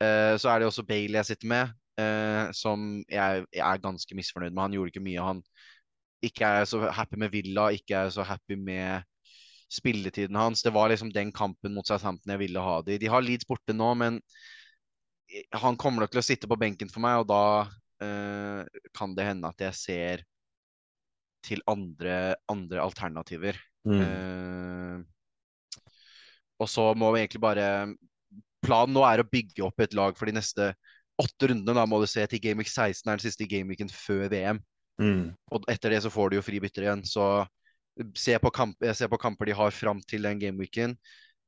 [0.04, 4.18] Eh, så er det også Bailey jeg sitter med, eh, som jeg, jeg, er ganske
[4.18, 4.64] misfornøyd med.
[4.64, 5.28] Han gjorde ikke mye.
[5.30, 5.44] Han
[6.26, 9.06] ikke er så happy med Villa, ikke er så happy med
[9.72, 10.64] spilletiden hans.
[10.66, 13.00] Det var liksom den kampen mot Southampton jeg ville ha de.
[13.02, 14.20] De har Leeds borte nå, men
[15.56, 17.44] han kommer nok til å sitte på benken for meg, og da
[18.04, 20.26] eh, kan det hende at jeg ser
[21.46, 23.58] til andre, andre alternativer.
[23.86, 24.02] Mm.
[24.02, 25.04] Eh,
[26.62, 27.68] og så må vi egentlig bare
[28.66, 30.72] planen nå er å bygge opp et lag for de neste
[31.22, 31.78] åtte rundene.
[31.78, 34.62] Da må du se til Gameweek 16 er den siste gameweeken før VM.
[35.02, 35.36] Mm.
[35.52, 37.04] Og etter det så får du jo fri bytter igjen.
[37.08, 37.46] Så
[38.18, 40.96] se på, kamp, se på kamper de har fram til den gameweeken.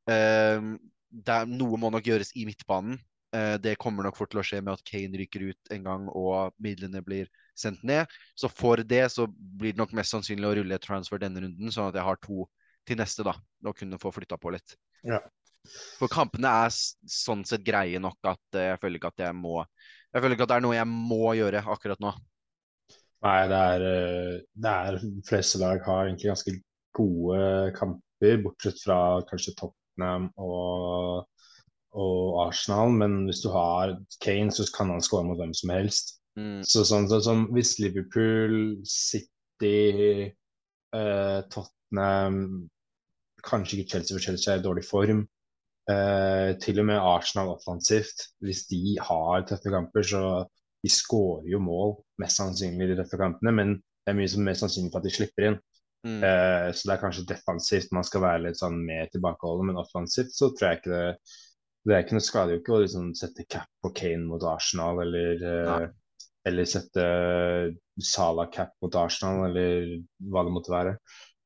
[0.07, 0.75] Uh,
[1.47, 2.99] noe må nok gjøres i midtbanen.
[3.35, 6.07] Uh, det kommer nok fort til å skje med at Kane ryker ut en gang
[6.15, 8.07] og midlene blir sendt ned.
[8.39, 11.73] Så for det så blir det nok mest sannsynlig å rulle et transfer denne runden,
[11.73, 12.47] sånn at jeg har to
[12.87, 13.35] til neste, da.
[13.65, 14.77] Og kunne få flytta på litt.
[15.07, 15.21] Ja.
[15.97, 20.23] For kampene er sånn sett greie nok at jeg føler ikke at jeg må Jeg
[20.23, 22.13] føler ikke at det er noe jeg må gjøre akkurat nå.
[23.25, 26.53] Nei, det er, eh, det er fleste lag har egentlig ganske
[26.97, 27.41] gode
[27.77, 31.25] kamper, bortsett fra kanskje Tottenham og,
[31.97, 32.93] og Arsenal.
[33.01, 36.15] Men hvis du har Kane, så kan han skåre mot hvem som helst.
[36.37, 36.61] Mm.
[36.69, 40.31] Så sånn, sånn, sånn, Hvis Liverpool, City,
[40.95, 42.69] eh, Tottenham
[43.45, 45.25] Kanskje ikke Chelsea, for Chelsea er i dårlig form.
[45.87, 50.21] Eh, til og med Arsenal offensivt, hvis de har tøffe kamper, så
[50.83, 54.43] de skårer jo mål mest sannsynlig i de tøffe kampene, men det er mye som
[54.43, 55.59] er mest sannsynlig for at de slipper inn.
[56.07, 56.19] Mm.
[56.23, 60.35] Eh, så det er kanskje defensivt man skal være litt sånn mer tilbakeholden, men offensivt
[60.35, 61.05] så tror jeg ikke det
[61.87, 64.97] Det er ikke noe skader jo ikke å liksom sette cap på Kane mot Arsenal,
[65.05, 65.85] eller, eh,
[66.49, 67.05] eller sette
[68.03, 69.93] Sala cap mot Arsenal, eller
[70.27, 70.97] hva det måtte være.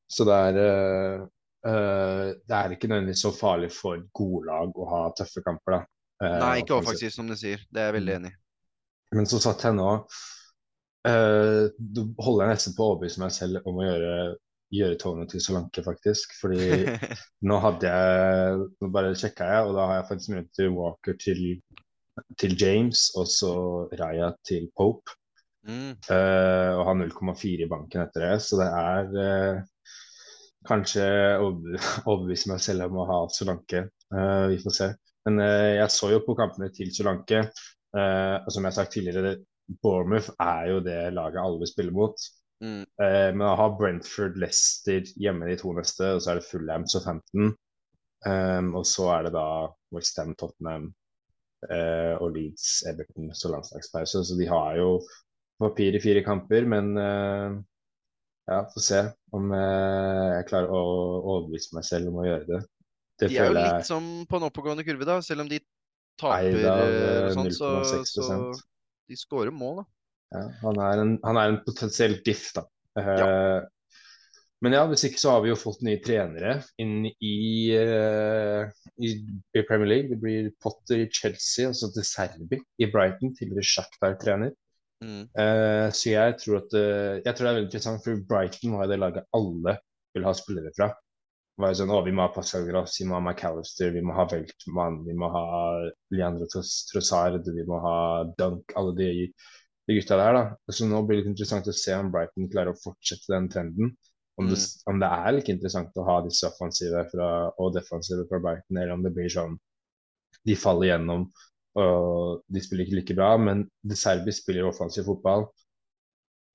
[0.09, 1.27] Så det er eh,
[1.61, 5.75] det er ikke nødvendigvis så farlig for gode lag å ha tøffe kamper.
[5.75, 5.81] da.
[6.21, 7.63] Uh, Nei, ikke offensivt, som du sier.
[7.73, 8.21] Det er jeg veldig mm.
[8.21, 8.37] enig i.
[9.17, 13.65] Men så satt jeg nå uh, du holder jeg nesten på å overbevise meg selv
[13.67, 14.11] om å gjøre,
[14.77, 16.35] gjøre Tony til Solanke, faktisk.
[16.39, 16.67] Fordi
[17.49, 21.17] nå hadde jeg Nå bare sjekka jeg, og da har jeg faktisk mulighet til Walker
[21.25, 21.41] til,
[22.43, 23.55] til James, og så
[23.99, 25.17] Raya til Pope.
[25.61, 25.91] Mm.
[26.09, 29.59] og har 0,4 i banken etter det, så det er
[30.67, 31.05] kanskje
[32.09, 33.87] overbevise meg selv om å ha Solanke.
[34.13, 34.89] Uh, vi får se.
[35.27, 37.45] Men uh, jeg så jo på kampene til Solanke.
[37.95, 39.39] Uh, og som jeg har sagt tidligere,
[39.81, 42.29] Bournemouth er jo det laget alle vil spille mot.
[42.61, 42.83] Mm.
[43.33, 47.55] men å ha Brentford, Leicester hjemme de to neste, og så er det Fulham, Southampton.
[48.21, 49.45] Um, og så er det da
[49.95, 50.91] Westham, Tottenham
[52.21, 54.21] og Leeds, Everton så landslagspause.
[54.27, 54.91] Så de har jo
[55.61, 56.93] papir i fire kamper, men
[58.51, 59.01] ja, Få se
[59.35, 60.83] om eh, jeg klarer å
[61.21, 62.61] overbevise meg selv om å gjøre det.
[63.21, 65.17] det de er jo litt som på en oppegående kurve, da.
[65.25, 65.61] Selv om de
[66.19, 68.39] taper eh, og sånn, så, så
[69.09, 69.89] de skårer mål, da.
[70.31, 72.65] Ja, han er en, han er en potensiell diff, da.
[72.99, 73.29] Eh, ja.
[74.61, 77.37] Men ja, hvis ikke så har vi jo fått nye trenere inn i,
[77.73, 78.67] uh,
[79.01, 79.09] i,
[79.57, 80.11] i Premier League.
[80.11, 84.53] Det blir Potter i Chelsea, altså til Serbi i Brighton, tidligere Shakhtar-trener.
[85.01, 85.23] Mm.
[85.33, 88.89] Uh, så jeg tror at uh, Jeg tror det er veldig interessant, for Brighton var
[88.89, 89.79] det laget alle
[90.13, 90.91] vil ha spillere fra.
[90.91, 94.27] Det var sånn, å, Vi må ha Pascal vi må ha McAllister, vi må ha
[94.29, 95.45] Weltmann, vi må ha
[96.13, 97.97] Leandro Trossard, vi må ha
[98.37, 99.09] Dunk, alle de,
[99.89, 100.37] de gutta der.
[100.37, 100.73] da.
[100.73, 103.93] Så nå blir det litt interessant å se om Brighton klarer å fortsette den trenden.
[104.39, 104.53] Om, mm.
[104.53, 104.59] det,
[104.89, 108.95] om det, er like interessant å ha disse offensive fra, og defensive fra Brighton, eller
[108.95, 109.57] om det blir sånn
[110.47, 111.27] de faller gjennom
[111.79, 115.45] og de spiller ikke like bra, men De Serbi spiller offensiv fotball.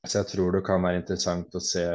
[0.07, 1.87] Så jeg tror det kan være interessant å se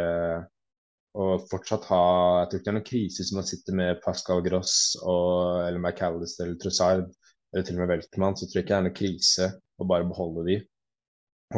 [1.21, 2.03] og fortsatt ha
[2.39, 5.79] Jeg tror ikke det er noen krise som å sitte med Pascal Gross og, eller
[5.81, 7.03] McAllister eller Trossard
[7.51, 8.37] eller til og med Weltmann.
[8.39, 9.49] Så tror jeg ikke det er noen krise
[9.81, 10.59] å bare beholde de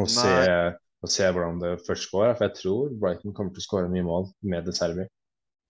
[0.02, 0.30] og se,
[1.04, 2.32] og se, hvordan det først går.
[2.34, 5.06] For jeg tror Brighton kommer til å skåre mye mål med De Serbi.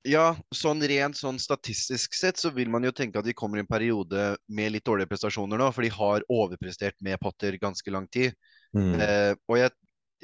[0.04, 3.62] Ja, sånn rent sånn statistisk sett så vil man jo tenke at de kommer i
[3.64, 8.08] en periode med litt dårlige prestasjoner nå, for de har overprestert med Potter ganske lang
[8.12, 8.34] tid.
[8.76, 8.98] Mm.
[9.00, 9.72] Eh, og jeg,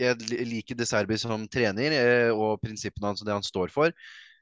[0.03, 3.95] jeg, liker De Serbi som trener eh, og prinsippene hans og det han står for.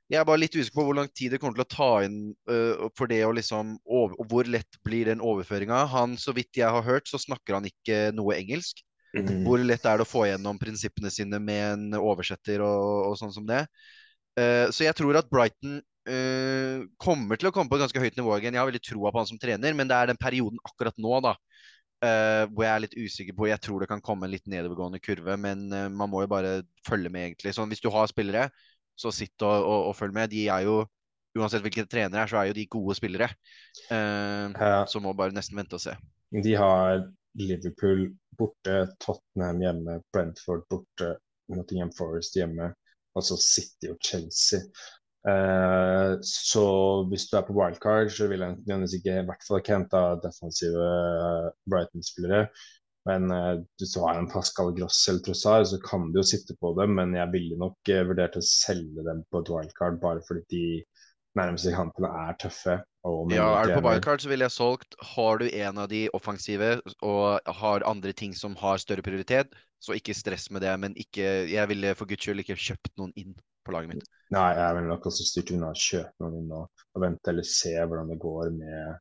[0.08, 2.18] Jeg er bare litt usikker på hvor lang tid det kommer til å ta inn
[2.48, 5.82] uh, for det å liksom over, Og hvor lett blir den overføringa.
[5.92, 8.80] Han, så vidt jeg har hørt, så snakker han ikke noe engelsk.
[9.12, 9.44] Mm.
[9.44, 13.34] Hvor lett er det å få gjennom prinsippene sine med en oversetter og, og sånn
[13.36, 13.66] som det.
[14.38, 18.18] Uh, så jeg tror at Brighton uh, kommer til å komme på et ganske høyt
[18.20, 18.54] nivå igjen.
[18.54, 21.20] Jeg har veldig troa på han som trener, men det er den perioden akkurat nå
[21.26, 21.34] da,
[21.98, 25.34] hvor jeg er litt usikker på Jeg tror det kan komme en litt nedovergående kurve,
[25.34, 26.52] men man må jo bare
[26.86, 27.50] følge med, egentlig.
[27.56, 28.44] Sånn, hvis du har spillere
[28.98, 30.30] så sitt og, og, og, følg med.
[30.32, 30.80] De er jo,
[31.38, 33.30] uansett hvilke trenere er, så er jo de gode spillere.
[33.90, 34.82] Uh, ja.
[34.90, 35.94] Så må bare nesten vente og se.
[36.34, 37.04] De har
[37.38, 41.14] Liverpool borte, Tottenham hjemme, Brentford borte,
[41.52, 42.72] Nottingham Forest hjemme,
[43.18, 44.62] og så City og Chelsea.
[45.28, 46.64] Uh, så
[47.10, 50.02] hvis du er på wildcard, så vil jeg nødvendigvis ikke i hvert fall ikke hente
[50.24, 50.90] defensive
[51.70, 52.46] Brighton-spillere.
[53.08, 56.56] Men uh, hvis du har en Pascal Gross eller Trossard, så kan du jo sitte
[56.62, 56.96] på dem.
[57.00, 60.64] Men jeg ville nok vurdert å selge dem på et wildcard, bare fordi de
[61.38, 62.78] nærmeste kampene er tøffe.
[63.32, 64.96] ja, er du på wildcard, så ville jeg solgt.
[65.14, 69.96] Har du en av de offensive og har andre ting som har større prioritet, så
[69.96, 70.72] ikke stress med det.
[70.80, 73.36] Men ikke, jeg ville for guds skyld ikke kjøpt noen inn
[73.66, 74.08] på laget mitt.
[74.34, 77.74] Nei, jeg ville nok også styrt unna kjøpe noen inn og, og vente eller se
[77.78, 78.98] hvordan det går med,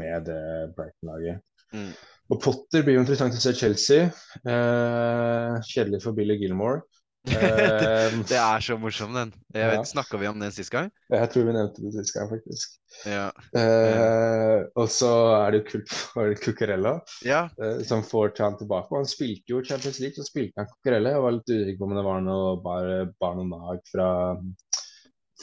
[0.00, 0.40] med det
[0.78, 1.44] Brighton-laget.
[1.74, 1.92] Mm.
[2.30, 4.06] Og Potter blir jo interessant å se Chelsea.
[4.46, 6.84] Eh, kjedelig for Billy Gilmore.
[7.28, 9.32] Eh, det er så morsom, den.
[9.54, 9.82] Jeg ja.
[9.86, 10.88] Snakka vi om den sist gang?
[11.12, 12.78] Jeg tror vi nevnte det sist gang, faktisk.
[13.08, 13.26] Ja.
[13.60, 17.42] Eh, og så er det jo kult for Cucurella, ja.
[17.60, 18.88] eh, som får til han tilbake.
[18.92, 21.14] Og han spilte jo Champions League, så spilte han Cucurella.
[21.16, 24.08] Jeg var litt usikker på om det var noe bare barn og nag fra,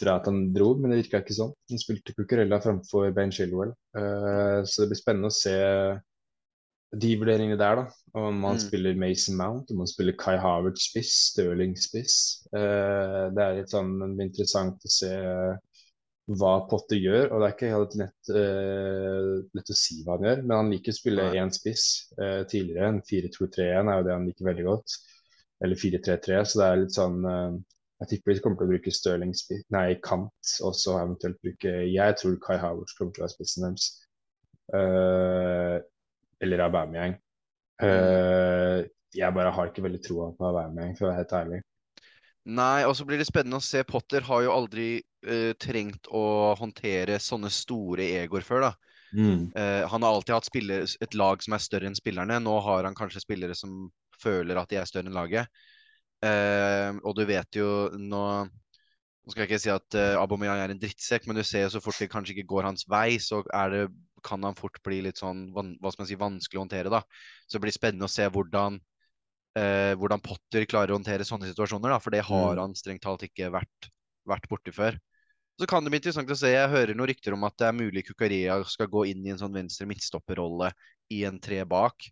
[0.01, 1.53] fra at han dro, men det virka ikke sånn.
[1.71, 5.57] Han spilte Cucurella framfor Ben Chilwell, eh, så det blir spennende å se
[6.95, 7.85] de vurderingene der, da.
[8.17, 8.63] Om man mm.
[8.63, 12.45] spiller Mason Mount, om man spiller Kai Harvard spiss, Stirling spiss.
[12.53, 15.11] Uh, det er litt sånn interessant å se
[16.39, 17.29] hva Potter gjør.
[17.31, 20.71] Og det er ikke helt lett, uh, lett å si hva han gjør, men han
[20.73, 21.87] liker å spille én spiss
[22.21, 22.93] uh, tidligere.
[22.93, 24.99] En 4-2-3-1 er jo det han liker veldig godt.
[25.65, 29.31] Eller 4-3-3, så det er litt sånn Jeg tipper de kommer til å bruke Stirling
[29.33, 33.33] spiss, nei, kant, og så eventuelt bruke Jeg tror Kai Howard kommer til å være
[33.33, 33.87] spissen deres.
[36.43, 37.17] Eller Aubameyang.
[37.81, 41.61] Uh, jeg bare har ikke veldig troa på Aubameyang, for å være helt ærlig.
[42.47, 43.83] Nei, og så blir det spennende å se.
[43.87, 44.89] Potter har jo aldri
[45.27, 48.73] uh, trengt å håndtere sånne store egoer før, da.
[49.17, 49.49] Mm.
[49.55, 52.39] Uh, han har alltid hatt spiller, et lag som er større enn spillerne.
[52.43, 53.87] Nå har han kanskje spillere som
[54.21, 55.49] føler at de er større enn laget.
[56.17, 58.21] Og du vet jo nå
[59.27, 61.71] Nå skal jeg ikke si at uh, Aubameyang er en drittsekk, men du ser jo
[61.73, 63.81] så fort det kanskje ikke går hans vei, så er det
[64.23, 66.93] kan han fort bli litt sånn hva skal man si, vanskelig å håndtere.
[66.93, 67.03] da.
[67.45, 68.79] Så det blir spennende å se hvordan,
[69.59, 71.93] eh, hvordan Potter klarer å håndtere sånne situasjoner.
[71.93, 72.63] da, For det har mm.
[72.63, 73.91] han strengt talt ikke vært,
[74.27, 74.99] vært borti før.
[75.57, 76.51] Så kan det bli interessant å se.
[76.53, 79.39] Jeg hører noen rykter om at det er mulig Kukaria skal gå inn i en
[79.41, 80.69] sånn venstre midtstopperrolle
[81.13, 82.09] i en tre bak.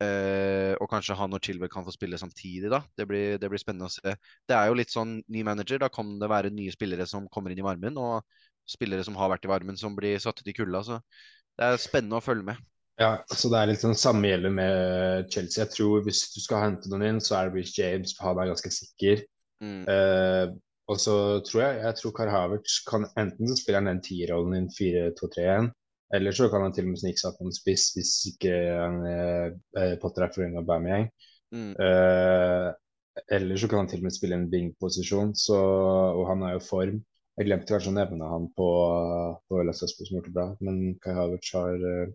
[0.00, 2.80] Uh, og kanskje han og Chilwell kan få spille samtidig, da.
[2.96, 4.14] Det blir, det blir, spennende å se.
[4.48, 5.82] Det er jo litt sånn ny manager.
[5.82, 8.24] Da kan det være nye spillere som kommer inn i varmen, og
[8.70, 10.82] spillere som har vært i varmen, som blir satt ut i kulda.
[10.86, 10.98] Så
[11.60, 12.66] det er spennende å følge med.
[13.00, 15.62] Ja, så det er litt sånn samme gjelder med Chelsea.
[15.62, 18.50] Jeg tror Hvis du skal hente noen inn, så er det Rich James, han er
[18.50, 19.22] ganske sikker.
[19.64, 19.84] Mm.
[19.88, 20.52] Uh,
[20.90, 21.14] og så
[21.46, 25.68] tror jeg jeg tror Kar Havertz kan enten så spiller han den tierrollen i 4-2-3-1,
[26.16, 29.00] eller så kan han til og med snike seg på en spiss hvis ikke han,
[29.04, 31.08] uh, Potter er for med Aubameyang.
[31.54, 31.74] Mm.
[31.76, 32.72] Uh,
[33.30, 37.00] eller så kan han til og med spille en bing-posisjon, og han er jo form.
[37.40, 38.66] Jeg glemte kanskje å nevne han på,
[39.48, 42.10] på LSSB som gjorde det bra, men Kai Havertz har uh,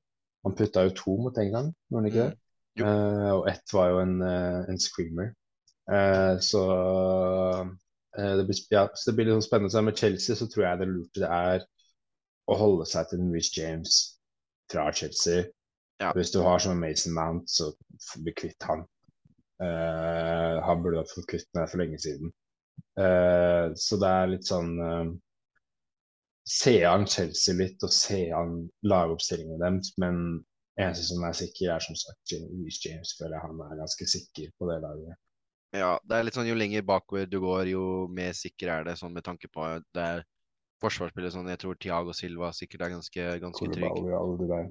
[0.46, 2.36] Han putta jo to mot England, gjorde han ikke det?
[2.78, 2.84] Mm.
[2.86, 5.32] Uh, og ett var jo en, uh, en screamer.
[6.46, 6.62] så,
[8.14, 9.74] det blir, ja, så det blir litt sånn spennende.
[9.74, 11.66] Så med Chelsea så tror jeg det lurte det er
[12.46, 13.98] å holde seg til Rich James
[14.70, 15.50] fra Chelsea.
[16.02, 16.14] Ja.
[16.14, 17.72] Hvis du har som Mason Mount, så
[18.22, 18.86] bli kvitt han.
[19.62, 22.34] han burde ha fått kvitt meg for lenge siden.
[22.96, 25.14] Uh, så det er litt sånn uh,
[26.46, 29.96] Se an Chelsea litt, og se an lagoppstillingen deres.
[30.02, 30.20] Men
[30.78, 33.16] eneste som er sikker, er som sagt Louis James.
[33.18, 35.18] Føler han er ganske sikker på det laget.
[35.76, 37.84] Ja, det er litt sånn jo lenger bakover du går, jo
[38.14, 40.24] mer sikker er det, sånn med tanke på det er
[40.84, 44.02] forsvarsspillet sånn Jeg tror Tiago Silva sikkert er ganske, ganske trygg.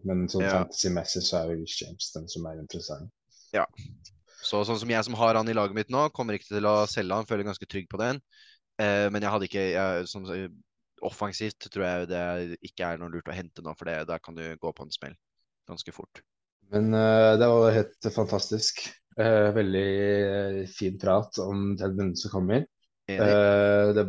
[0.06, 0.54] Men sånn ja.
[0.60, 3.10] fantasy-messig så er jo James den som er interessant.
[3.54, 3.66] Ja.
[4.44, 6.76] Så sånn som jeg som har han i laget mitt nå, kommer ikke til å
[6.90, 8.20] selge han, føler ganske trygg på den.
[8.82, 10.30] Eh, men jeg hadde ikke jeg, sånn,
[11.04, 14.36] Offensivt tror jeg det ikke er noe lurt å hente nå, for det, der kan
[14.38, 15.16] du gå på en smell
[15.68, 16.22] ganske fort.
[16.72, 18.80] Men uh, det var helt fantastisk.
[19.18, 19.88] Uh, veldig
[20.24, 22.64] uh, fin prat om den som kommer.
[23.10, 24.06] Uh, det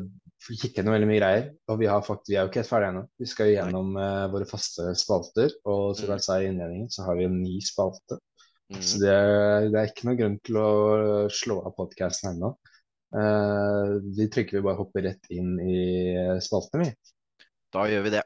[0.53, 1.49] gikk gjennom veldig mye greier.
[1.71, 3.03] Og vi, har faktisk, vi er jo ikke helt ferdige ennå.
[3.19, 5.51] Vi skal gjennom uh, våre faste spalter.
[5.67, 6.15] Og som Mm.
[6.15, 8.21] jeg sa i innledningen, så har vi en ny spalte.
[8.73, 8.81] Mm.
[8.81, 9.17] Så det,
[9.69, 10.69] det er ikke noen grunn til å
[11.29, 12.55] slå av podkasten ennå.
[13.15, 15.77] Uh, vi trykker vi bare hopper rett inn i
[16.41, 16.89] spaltene, spalten, vi.
[17.75, 18.23] Da gjør vi det.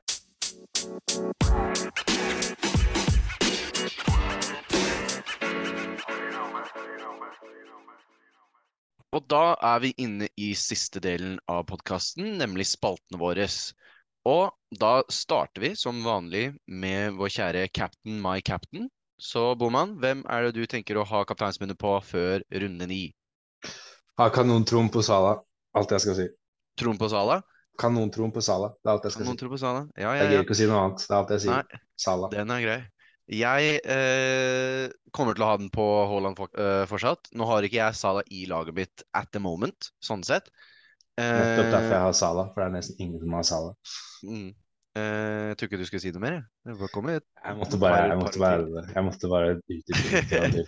[9.10, 13.48] Og da er vi inne i siste delen av podkasten, nemlig spaltene våre.
[14.30, 18.88] Og da starter vi som vanlig med vår kjære captain, my captain.
[19.20, 23.02] Så Boman, hvem er det du tenker å ha kapteinsbindet på før runde ni?
[24.20, 25.38] Ha kanontroen på Sala.
[25.76, 26.28] Alt jeg skal si.
[26.80, 27.42] Troen på Sala?
[27.80, 28.72] Kanontroen på Sala.
[28.80, 29.50] Det er alt jeg skal noen si.
[29.52, 29.84] på Sala?
[30.00, 31.04] Ja, ja, ja, Jeg gir ikke å si noe annet.
[31.04, 31.60] Det er alt jeg sier.
[31.60, 32.32] Nei, Sala.
[32.34, 32.80] den er grei.
[33.30, 37.30] Jeg eh, kommer til å ha den på Haaland for, eh, fortsatt.
[37.38, 40.50] Nå har ikke jeg Sala i laget mitt at the moment, sånn sett.
[41.20, 43.76] Nettopp derfor Eh, jeg har Sala, for det er nesten ingen som har Sala.
[44.24, 46.38] mm, eh, jeg tror ikke du skulle si noe mer.
[46.66, 47.24] jeg.
[47.46, 49.56] Jeg måtte bare, jeg måtte bare, jeg måtte bare
[50.56, 50.68] det.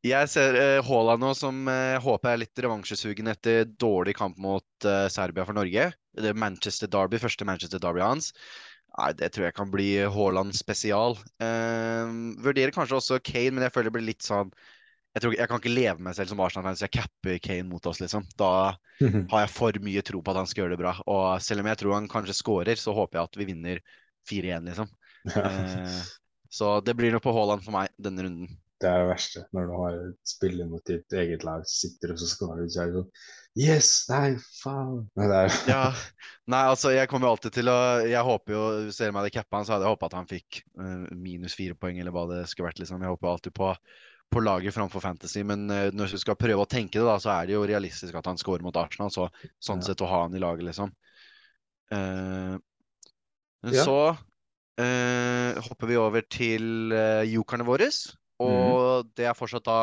[0.00, 4.86] Jeg ser eh, Haaland nå som eh, håper er litt revansjesugen etter dårlig kamp mot
[4.88, 5.90] eh, Serbia for Norge.
[6.16, 8.30] Det er Manchester Derby, første Manchester Derby hans.
[8.96, 11.18] Nei, det tror jeg kan bli Haaland spesial.
[11.44, 14.54] Eh, vurderer kanskje også Kane, men jeg føler det blir litt sånn
[15.10, 17.86] Jeg, tror, jeg kan ikke leve meg selv som Arsenal-fan, så jeg capper Kane mot
[17.90, 18.28] oss, liksom.
[18.38, 18.50] Da
[19.00, 20.94] har jeg for mye tro på at han skal gjøre det bra.
[21.10, 23.84] Og selv om jeg tror han kanskje scorer, så håper jeg at vi vinner
[24.30, 24.90] 4-1, liksom.
[25.36, 25.96] Eh,
[26.48, 28.54] så det blir noe på Haaland for meg denne runden.
[28.80, 32.28] Det er det verste, når du har spiller mot ditt eget lag sitter og så
[32.30, 33.10] skårer du, er sånn
[33.58, 33.90] Yes!
[34.08, 35.02] Nei, faen!
[35.18, 35.82] Nei, det er, Ja,
[36.48, 38.62] nei, altså jeg kommer jo alltid til å Jeg håper jo,
[38.96, 41.76] ser meg det cappa han, så hadde jeg håpet at han fikk uh, minus fire
[41.76, 43.04] poeng, eller hva det skulle vært, liksom.
[43.04, 43.68] Jeg håper alltid på,
[44.30, 47.32] på laget framfor Fantasy, men eh, når du skal prøve å tenke det, da, så
[47.34, 49.28] er det jo realistisk at han scorer mot Arsenal, så
[49.62, 50.92] sånn sett å ha han i laget, liksom.
[51.90, 52.56] Eh,
[53.60, 53.84] men Ja.
[53.84, 53.98] så
[54.80, 57.90] uh, hopper vi over til uh, jokerne våre,
[58.40, 59.82] og og det er fortsatt da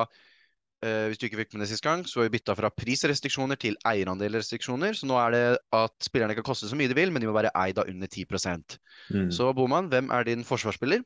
[0.86, 3.58] Uh, hvis du ikke fikk med det sist gang, så har vi bytta fra prisrestriksjoner
[3.58, 4.94] til eierandelrestriksjoner.
[4.94, 5.40] Så nå er det
[5.74, 8.06] at spillerne kan koste så mye de vil, men de må være eid av under
[8.06, 8.28] 10
[9.10, 9.32] Mm.
[9.34, 11.02] Så Boman, hvem er din forsvarsspiller?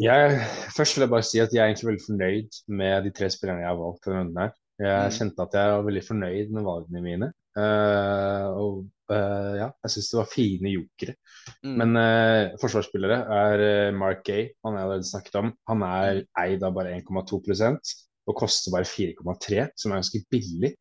[0.00, 0.40] Jeg,
[0.76, 3.60] først vil jeg bare si at jeg er egentlig veldig fornøyd med de tre spillerne
[3.60, 4.52] jeg har valgt denne runden her.
[4.82, 5.14] Jeg Mm.
[5.18, 7.28] kjente at jeg var veldig fornøyd med valgene mine.
[7.52, 8.76] Uh, og
[9.12, 11.14] uh, ja, jeg syns det var fine jokere.
[11.60, 11.74] Mm.
[11.82, 15.52] Men uh, forsvarsspillere er Mark Gay, han jeg allerede snakket om.
[15.68, 17.92] Han er eid av bare 1,2%
[18.30, 20.74] og koster bare 4,3, som er ganske billig.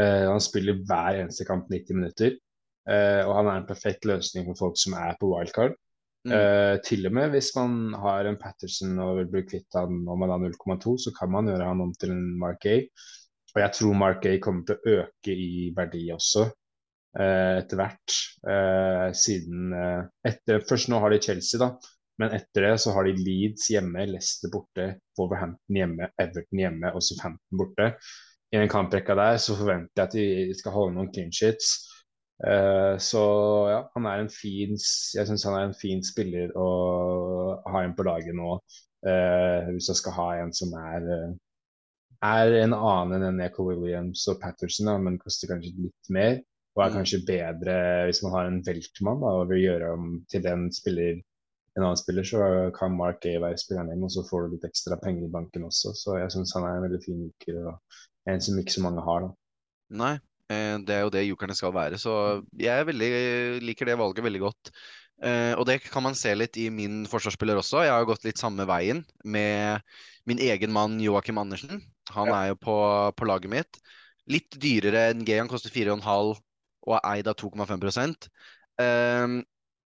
[0.00, 2.36] Han spiller hver eneste kamp 90 minutter,
[3.26, 5.74] og han er en perfekt løsning for folk som er på wildcard.
[6.28, 10.20] Eh, til og med hvis man har en Patterson og vil bli kvitt han om
[10.20, 12.76] man har 0,2, så kan man gjøre han om til en Mark A.
[13.54, 18.18] Og jeg tror Mark A kommer til å øke i verdi også uh, etter hvert.
[18.46, 19.72] Uh, siden
[20.28, 21.72] etter, Først nå har de Chelsea, da.
[22.20, 27.02] Men etter det så har de Leeds hjemme, Leicester borte, Wolverhampton hjemme, Everton hjemme og
[27.02, 27.94] Southampton borte.
[28.52, 31.89] I den kamprekka der så forventer jeg at de skal holde noen clean sheets.
[32.46, 33.22] Eh, så
[33.68, 36.68] ja, han er en fin Jeg syns han er en fin spiller å
[37.68, 38.54] ha en på laget nå.
[39.06, 41.30] eh, hvis jeg skal ha en som er eh,
[42.28, 46.38] er en annen enn Eco Williams og Patterson, da, men koster kanskje litt mer.
[46.76, 46.94] Og er Mm.
[46.94, 47.74] kanskje bedre
[48.08, 51.18] hvis man har en veltmann da, og vil gjøre om til en spiller
[51.76, 52.38] en annen spiller, så
[52.76, 55.64] kan Mark Gay være spilleren din, og så får du litt ekstra penger i banken
[55.68, 55.92] også.
[55.96, 59.04] Så jeg syns han er en veldig fin uker, og en som ikke så mange
[59.06, 59.26] har.
[59.28, 59.30] da.
[59.90, 60.12] Nei,
[60.50, 61.98] det er jo det jokerne skal være.
[62.00, 62.12] Så
[62.58, 63.10] jeg er veldig,
[63.62, 64.72] liker det valget veldig godt.
[65.20, 67.84] Eh, og det kan man se litt i min forsvarsspiller også.
[67.84, 69.84] Jeg har gått litt samme veien med
[70.28, 71.82] min egen mann Joakim Andersen.
[72.14, 72.76] Han er jo på,
[73.16, 73.80] på laget mitt.
[74.30, 75.36] Litt dyrere enn G.
[75.40, 76.40] Han koster 4,5
[76.80, 78.16] og er eid av 2,5
[78.80, 79.40] um,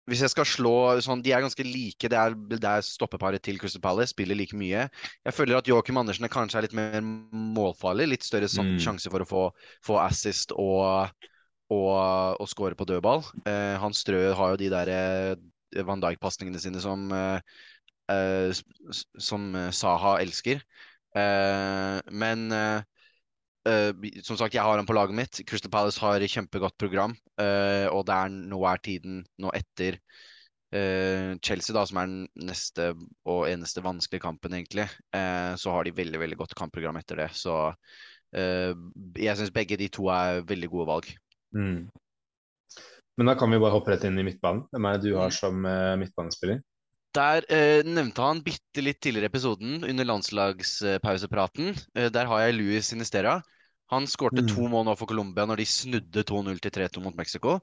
[0.10, 2.10] Hvis jeg skal slå sånn, De er ganske like.
[2.12, 4.12] Det er, det er stoppeparet til Crystal Palace.
[4.12, 4.88] Spiller like mye.
[5.24, 8.10] Jeg føler at Joakim Andersen er kanskje er litt mer målfarlig.
[8.12, 8.76] Litt større Mm.
[8.84, 9.44] sjanse for å få,
[9.86, 11.08] få assist og,
[11.72, 13.24] og, og score på dødball.
[13.48, 17.40] Eh, Hans Strø har jo de der eh, Van Dijk-pasningene sine som, eh,
[18.12, 18.52] eh,
[19.18, 20.62] som eh, Saha elsker.
[21.16, 22.50] Eh, men
[23.70, 25.42] eh, som sagt, jeg har han på laget mitt.
[25.48, 31.34] Crystal Palace har kjempegodt program, Uh, og det er, nå er tiden nå etter uh,
[31.42, 32.92] Chelsea, da, som er den neste
[33.26, 34.86] og eneste vanskelige kampen, egentlig.
[35.58, 37.32] Så har de veldig, veldig godt kampprogram etter det.
[37.34, 37.56] Så
[38.34, 41.10] jeg syns begge de to er veldig gode valg.
[41.58, 41.90] Mm.
[43.18, 44.68] Men da kan vi bare hoppe rett inn i midtbanen.
[44.70, 45.38] Hvem er det du har Mm.
[45.38, 45.68] som
[46.02, 46.62] midtbanespiller?
[47.14, 51.76] Der eh, nevnte han bitte litt tidligere i episoden, under landslagspausepraten.
[51.94, 53.36] Eh, der har jeg Louis Sinistera.
[53.92, 54.48] Han skårte Mm.
[54.48, 57.60] to mål nå for Colombia når de snudde 2-0 til 3-2 mot Mexico.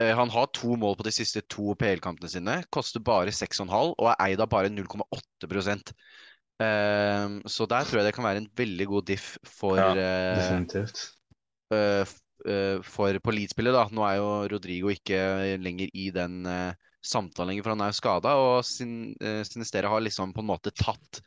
[0.00, 2.64] Eh, han har to mål på de siste to PL-kampene sine.
[2.70, 5.94] Koster bare 6,5 og er eid av bare 0,8
[6.60, 10.36] eh, Så der tror jeg det kan være en veldig god diff for Ja, eh,
[10.38, 11.12] Definitivt.
[11.72, 12.04] eh,
[12.46, 13.88] eh, for på Leeds-spillet, da.
[13.90, 16.74] Nå er jo Rodrigo ikke lenger i den eh,
[17.06, 18.34] samtalen lenger, for han er jo skada.
[18.36, 21.20] Og sin, uh, Sinistere har liksom på en måte tatt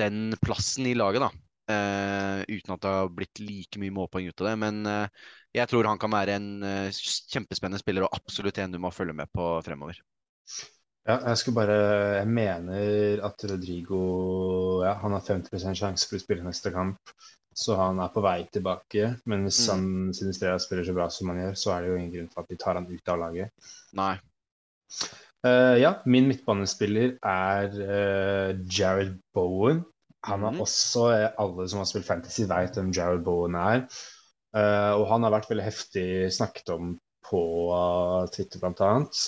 [0.00, 1.30] den plassen i laget, da.
[1.64, 4.56] Eh, uten at det har blitt like mye målpoeng ut av det.
[4.60, 8.80] Men uh, jeg tror han kan være en uh, kjempespennende spiller, og absolutt en du
[8.82, 10.00] må følge med på fremover.
[11.04, 11.78] Ja, jeg skulle bare
[12.16, 13.98] Jeg mener at Rodrigo
[14.84, 17.16] ja, han har 50 sjanse for å spille neste kamp.
[17.54, 19.14] Så han er på vei tilbake.
[19.30, 19.72] Men hvis Mm.
[19.72, 22.40] han Sinistera spiller så bra som han gjør, så er det jo ingen grunn til
[22.42, 23.52] at de tar han ut av laget.
[23.94, 24.16] Nei.
[25.44, 29.84] Ja, min midtbanespiller er Jared Bowen.
[30.24, 30.60] Han har mm.
[30.64, 33.86] også eh, Alle som har spilt Fantasy, vet hvem Jared Bowen er.
[34.54, 36.92] Uh, og han har vært veldig heftig snakket om
[37.26, 37.42] på
[37.74, 39.22] uh, Twitter, blant annet.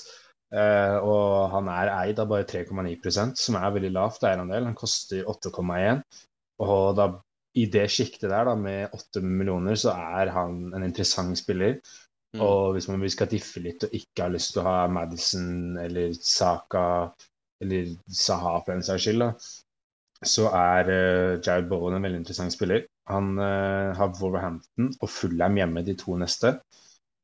[0.55, 4.69] Uh, og han er eid av bare 3,9% som er veldig lavt eierandel.
[4.69, 6.05] Han koster 8,1.
[6.63, 7.09] Og da,
[7.59, 11.81] i det sjiktet der, da, med 8 millioner, så er han en interessant spiller.
[12.37, 12.45] Mm.
[12.47, 16.15] Og hvis man skal diffe litt og ikke har lyst til å ha Madison eller
[16.21, 16.87] Saka
[17.65, 19.31] eller Saha for den saks skyld, da,
[20.25, 22.87] så er uh, Jared Bowen en veldig interessant spiller.
[23.11, 26.57] Han uh, har Wolverhampton og Fulham hjemme de to neste.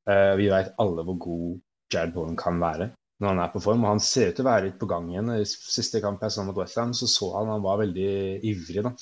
[0.09, 1.47] Uh, vi vet alle hvor god
[1.93, 2.91] Jared Bowen kan være
[3.23, 3.85] når han er på form.
[3.87, 5.33] Og han ser ut til å være litt på gang igjen.
[5.39, 8.13] I siste kamp jeg så mot Westham, så så han han var veldig
[8.51, 8.83] ivrig.
[8.85, 8.93] da.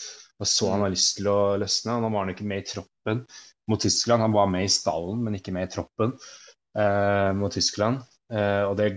[0.41, 1.97] Og så han har lyst til å løsne.
[1.97, 3.25] og Nå var han ikke med i troppen
[3.71, 4.27] mot Tyskland.
[4.29, 6.15] Han var med i stallen, men ikke med i troppen
[7.41, 8.05] mot Tyskland.
[8.31, 8.91] Og det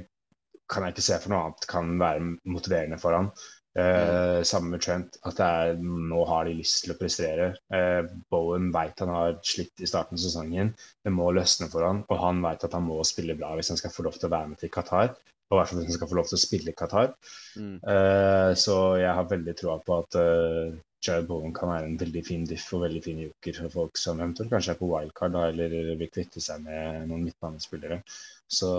[0.70, 3.32] kan jeg ikke se for noe annet kan være motiverende for han.
[3.74, 7.50] Eh, Sammen med Trent, at er, nå har de lyst til å prestere.
[7.74, 10.74] Eh, Bowen vet han har slitt i starten av sesongen.
[11.04, 13.82] Det må løsne for han, og han vet at han må spille bra hvis han
[13.82, 15.16] skal få lov til å være med til Qatar.
[15.50, 17.14] Og i hvert fall hvis han skal få lov til å spille i Qatar.
[17.58, 17.76] Mm.
[17.96, 22.24] Eh, så jeg har veldig troa på at eh, Jared Bowen kan være en veldig
[22.26, 25.50] fin diff og veldig fin joker for folk som eventuelt kanskje er på wildcard da,
[25.50, 28.00] eller vil kvitte seg med noen midtbanespillere.
[28.48, 28.70] Så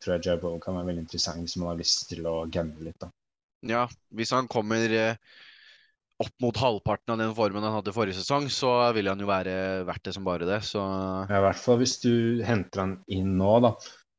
[0.00, 2.88] tror jeg Jared Bowen kan være veldig interessant hvis man har lyst til å gamble
[2.88, 3.02] litt.
[3.02, 3.10] da.
[3.64, 5.16] Ja, hvis han kommer eh,
[6.22, 9.54] opp mot halvparten av den formen han hadde forrige sesong, så vil han jo være
[9.88, 10.60] verdt det som bare det.
[10.68, 13.72] Så Ja, I hvert fall hvis du henter han inn nå, da,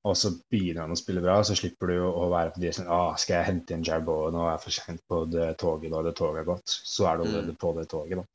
[0.06, 2.90] og så begynner han å spille bra, så slipper du å være på de som
[2.94, 6.04] ah, Skal jeg hente inn Jarbo, nå er er for sent på det toget da
[6.06, 6.68] det toget er gått?
[6.68, 7.62] Så er du allerede Mm.
[7.64, 8.26] på det toget, da.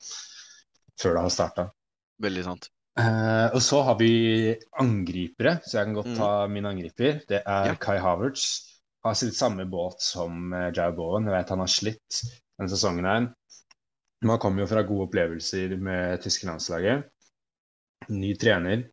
[1.01, 1.71] Før det har starta.
[2.21, 2.69] veldig sant.
[2.99, 6.17] Eh, og så har vi angripere, så jeg kan godt Mm.
[6.17, 7.21] ta min angriper.
[7.27, 7.75] Det er Ja.
[7.75, 8.70] Kai Havertz.
[9.03, 11.25] Har sitt samme båt som eh, Bowen.
[11.25, 12.21] Jeg vet han har slitt
[12.59, 13.29] denne sesongen her.
[14.21, 17.07] Man kommer jo fra gode opplevelser med tyske landslaget.
[18.13, 18.83] Ny trener.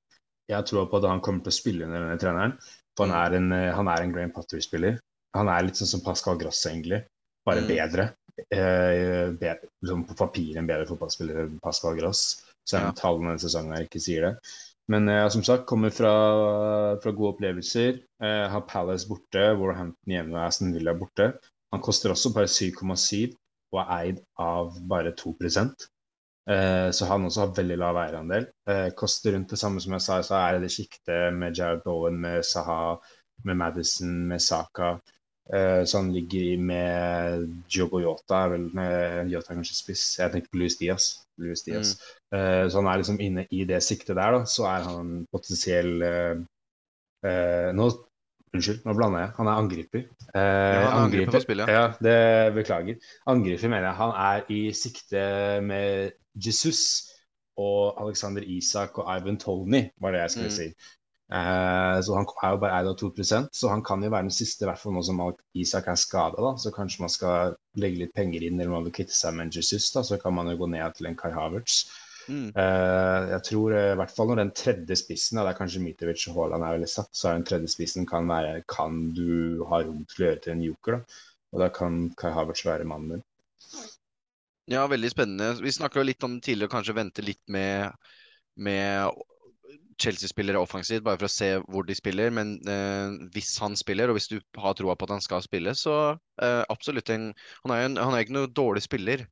[0.49, 2.55] Jeg tror på at han kommer til å spille under denne treneren.
[2.97, 4.97] For han er en, eh, han er en Graham Potter-spiller.
[5.37, 7.03] Han er litt sånn som Pascal Gross, egentlig.
[7.45, 7.69] Bare Mm.
[7.69, 8.15] bedre.
[8.51, 12.45] Eh, bedre liksom på papir en bedre fotballspiller enn Pascal Gross.
[12.65, 13.01] Selv om Ja.
[13.03, 14.39] tallene denne sesongen her ikke sier det.
[14.89, 16.13] Men jeg har som sagt, kommer fra,
[17.03, 17.99] fra gode opplevelser.
[18.25, 21.33] Jeg har Palace borte, Warhampton hjemme og Aston Villa borte.
[21.75, 23.35] Han koster også bare 7,7
[23.75, 28.49] og er eid av bare 2 eh, Så han også har veldig lav eierandel.
[28.71, 31.85] Eh, koster rundt det samme som jeg sa, så er det det sjiktet med Jared
[31.85, 32.97] Bowen, med Saha,
[33.45, 34.97] med Madison, med Saka.
[35.55, 38.67] Eh, så han ligger med Jogo Yota, er vel
[39.33, 40.03] Yota er kanskje spiss.
[40.21, 41.07] Jeg tenker på Luis Diaz.
[41.39, 41.95] Louis Diaz.
[42.33, 42.69] Mm.
[42.69, 44.41] så han er liksom inne i det siktet der, da.
[44.45, 46.37] Så er han potensiell eh,
[47.25, 47.89] eh, Nå
[48.57, 49.31] Unnskyld, nå blander jeg.
[49.37, 50.05] Han er angriper.
[50.33, 51.83] Eh, Ja, han er angriper for spillet, ja.
[52.01, 52.97] det beklager.
[53.29, 53.97] Angriper mener jeg.
[53.99, 55.21] Han er i sikte
[55.69, 56.81] med Jesus
[57.61, 60.57] og Alexander Isak og Ivan Tony, var det jeg skulle Mm.
[60.57, 60.69] si.
[61.29, 64.33] Eh, så han er jo bare eid av 2% så han kan jo være den
[64.33, 65.21] siste, i hvert fall nå som
[65.61, 66.55] Isak er skada.
[66.61, 69.57] Så kanskje man skal legge litt penger inn, eller man vil kvitte seg med en
[69.59, 71.83] Jesus, da, så kan man jo gå ned til en Kai Havertz.
[72.29, 72.51] Mm.
[72.61, 75.85] Eh, jeg tror eh, i hvert fall når den tredje spissen, da, det er kanskje
[75.85, 79.65] Mitrovic og Haaland er veldig satt, så er den tredje spissen kan være Kan du
[79.71, 81.23] ha rom til å gjøre til en joker, da?
[81.57, 83.25] Og da kan Kai Havertz være mannen din.
[84.69, 85.55] Ja, veldig spennende.
[85.65, 87.89] Vi snakka litt om tidligere, kanskje vente litt med,
[88.61, 89.09] med
[89.99, 92.33] Chelsea-spillere offensivt, bare for å se hvor de spiller.
[92.35, 95.75] Men eh, hvis han spiller, og hvis du har troa på at han skal spille,
[95.79, 97.31] så eh, absolutt en
[97.65, 99.27] Han er jo en, han er ikke noe dårlig spiller.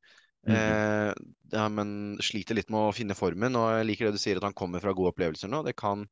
[0.47, 1.11] Eh,
[1.51, 3.55] ja, men sliter litt med å finne formen.
[3.59, 5.63] Og jeg liker det du sier, at han kommer fra gode opplevelser nå.
[5.67, 6.05] Det kan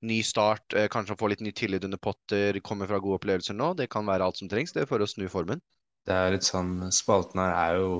[0.00, 3.52] Ny start, eh, kanskje han får litt ny tillit under Potter, kommer fra gode opplevelser
[3.52, 3.74] nå.
[3.76, 5.60] Det kan være alt som trengs det for å snu formen.
[6.08, 7.90] Det er litt sånn Spalten her er jo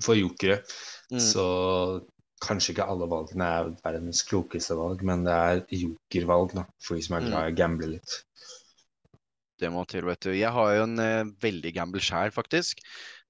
[0.00, 0.62] for jokere.
[1.12, 1.20] Mm.
[1.20, 1.44] Så
[2.44, 7.02] kanskje ikke alle valgene er verdens klokeste valg, men det er jokervalg da, for de
[7.06, 7.28] som er Mm.
[7.30, 8.22] glad i å gamble litt.
[9.56, 10.32] Det må til, vet du.
[10.36, 12.82] Jeg har jo en eh, veldig gamble sjæl, faktisk.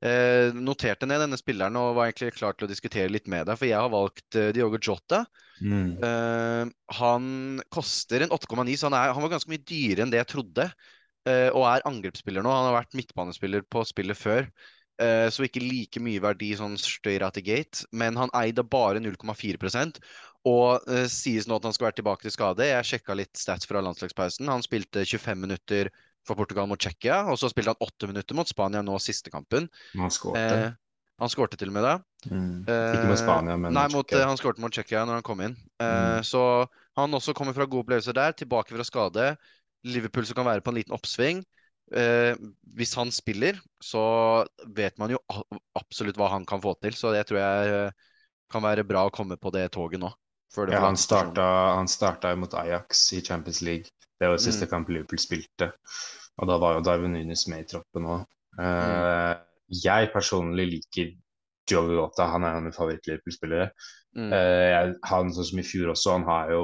[0.02, 3.54] Eh, noterte ned denne spilleren og var egentlig klar til å diskutere litt med deg,
[3.60, 5.22] for jeg har valgt eh, Diogo Jota.
[5.62, 5.92] Mm.
[6.02, 7.28] Eh, han
[7.72, 10.66] koster en 8,9, så han, er, han var ganske mye dyrere enn det jeg trodde.
[11.26, 12.50] eh, og er angrepsspiller nå.
[12.54, 14.50] Han har vært midtbanespiller på spillet før.
[15.02, 17.86] Eh, så ikke like mye verdi sånn straight til gate.
[17.92, 19.90] Men han eide bare 0,4
[20.46, 22.68] og uh, sies nå at han skal være tilbake til skade.
[22.68, 24.46] Jeg sjekka litt stats fra landslagspausen.
[24.46, 25.90] Han spilte 25 minutter
[26.26, 29.66] for Portugal mot Tsjekkia, og så spilte han 8 minutter mot Spania nå siste kampen.
[29.98, 30.44] Han skårte.
[30.46, 31.96] Uh, han skårte til og med da.
[32.28, 32.62] Mm.
[32.68, 35.54] Ikke med Spania, men Nei, mot, han skårte mot Tsjekkia når han kom inn.
[35.80, 36.22] Mm.
[36.28, 36.42] Så
[37.00, 39.30] han også kommer fra gode opplevelser der, tilbake fra skade.
[39.88, 41.40] Liverpool som kan være på en liten oppsving.
[41.94, 42.34] Eh,
[42.76, 44.02] hvis han spiller, så
[44.74, 45.20] vet man jo
[45.78, 46.96] absolutt hva han kan få til.
[46.98, 48.06] Så det tror jeg eh,
[48.52, 50.10] kan være bra å komme på det toget nå.
[50.56, 51.44] det Ja, han starta,
[51.76, 53.92] han starta jo mot Ajax i Champions League.
[54.18, 54.70] Det var siste Mm.
[54.70, 55.72] kamp Liverpool spilte.
[56.40, 58.26] Og da var jo Darwin Nunes med i troppen òg.
[58.56, 59.42] Mm.
[59.68, 61.10] jeg personlig liker
[61.68, 62.28] Joe Jota.
[62.30, 63.70] Han er en av favoritt-Liverpool-spillere.
[64.16, 64.32] Mm.
[64.32, 66.62] Eh, han sånn som i fjor også, han har jo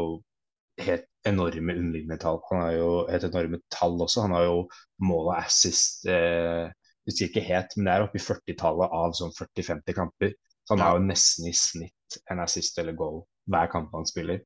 [0.81, 2.41] helt enorme underliggende tall.
[2.51, 4.25] Han har jo helt enorme tall også.
[4.25, 4.63] Han har jo
[5.05, 6.71] mål og assist eh,
[7.09, 10.35] husker ikke helt, men det er oppe i 40-tallet av sånn 40-50 kamper.
[10.63, 14.43] Så han har jo nesten i snitt en assist eller goal hver kamp han spiller.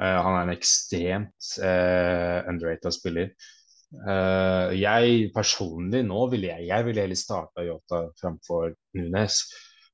[0.00, 3.34] Uh, han er en ekstremt uh, underrated spiller.
[3.90, 9.42] Uh, jeg personlig nå ville jeg, jeg ville heller starta Yota framfor Nunes.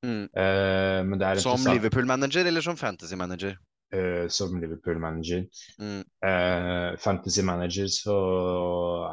[0.05, 0.29] Mm.
[0.31, 3.57] Uh, men det Som Liverpool-manager eller som fantasy-manager?
[3.93, 5.45] Eh, som Liverpool-manager.
[5.79, 5.99] Mm.
[6.29, 8.15] Eh, fantasy manager så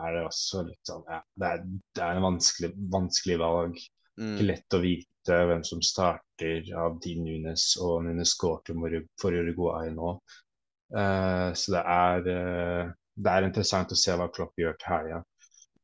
[0.01, 1.67] er det også litt sånn ja, det, er,
[1.97, 3.83] det er en vanskelig, vanskelig valg.
[4.21, 4.33] Mm.
[4.35, 8.35] Ikke lett å vite hvem som starter av Dean Nunes, og Nunes
[8.77, 10.17] Mor- for Uruguay nå.
[10.95, 12.27] Eh, så det er,
[13.15, 15.23] det er interessant å se hva Klopp gjør til helga.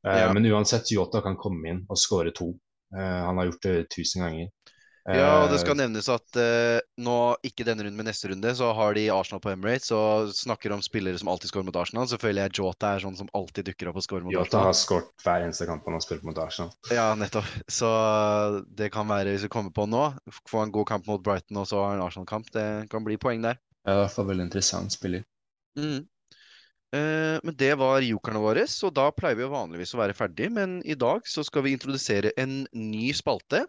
[0.01, 0.31] Ja.
[0.33, 2.55] Men uansett, Yota kan komme inn og skåre to.
[2.95, 4.49] Uh, han har gjort det tusen ganger.
[5.17, 8.53] Ja, og det Eh, skal nevnes at uh, nå, ikke denne runden, men neste runde,
[8.57, 12.09] så har de Arsenal på Emirates og snakker om spillere som alltid scorer mot Arsenal.
[12.11, 14.69] Så føler jeg Jota er sånn som alltid dukker opp og scorer mot Jota Arsenal.
[14.69, 16.73] har skåret hver eneste kamp han har spilt mot Arsenal.
[16.95, 17.51] Ja, nettopp.
[17.71, 17.91] Så
[18.77, 20.07] det kan være, hvis vi kommer på nå,
[20.51, 22.53] få en god kamp mot Brighton og så har en Arsenal-kamp.
[22.55, 23.61] Det kan bli poeng der.
[23.87, 25.25] Ja, i hvert fall veldig interessant spiller.
[25.79, 26.05] Mm.
[26.91, 30.51] Eh, men det var jokerne våre, så da pleier vi vanligvis å være ferdig.
[30.57, 33.65] Men i dag så skal vi introdusere en ny spalte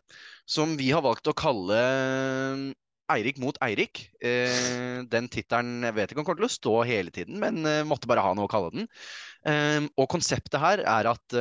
[0.50, 2.64] som vi har valgt å kalle eh,
[3.12, 4.08] Eirik mot Eirik.
[4.24, 8.24] Eh, den tittelen vet ikke om kommer til å stå hele tiden, men måtte bare
[8.26, 8.88] ha noe å kalle den.
[9.98, 11.36] Og konseptet her er at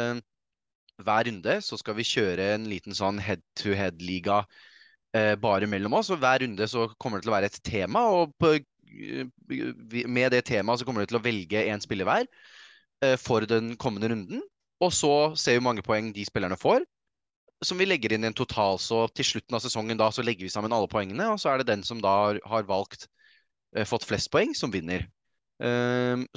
[1.00, 4.40] hver runde så skal vi kjøre en liten sånn head-to-head-liga
[5.38, 6.10] bare mellom oss.
[6.10, 8.56] Og hver runde så kommer det til å være et tema, og på,
[10.08, 12.24] med det temaet så kommer de til å velge én spiller hver
[13.04, 14.42] eh, for den kommende runden.
[14.80, 16.84] Og så ser vi hvor mange poeng de spillerne får,
[17.64, 18.80] som vi legger inn i en total.
[18.80, 21.60] Så til slutten av sesongen da så legger vi sammen alle poengene, og så er
[21.60, 22.14] det den som da
[22.48, 23.08] har, valgt
[23.76, 25.08] eh, fått flest poeng, som vinner.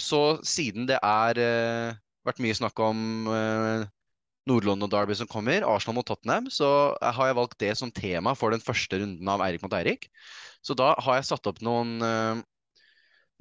[0.03, 2.97] Så siden det er eh, vært mye snakk om
[4.43, 8.35] eh, Nord-London Derby som kommer, Arsenal mot Tottenham, så har jeg valgt det som tema
[8.35, 10.09] for den første runden av Eirik mot Eirik.
[10.63, 12.41] Så da har jeg satt opp noen, eh,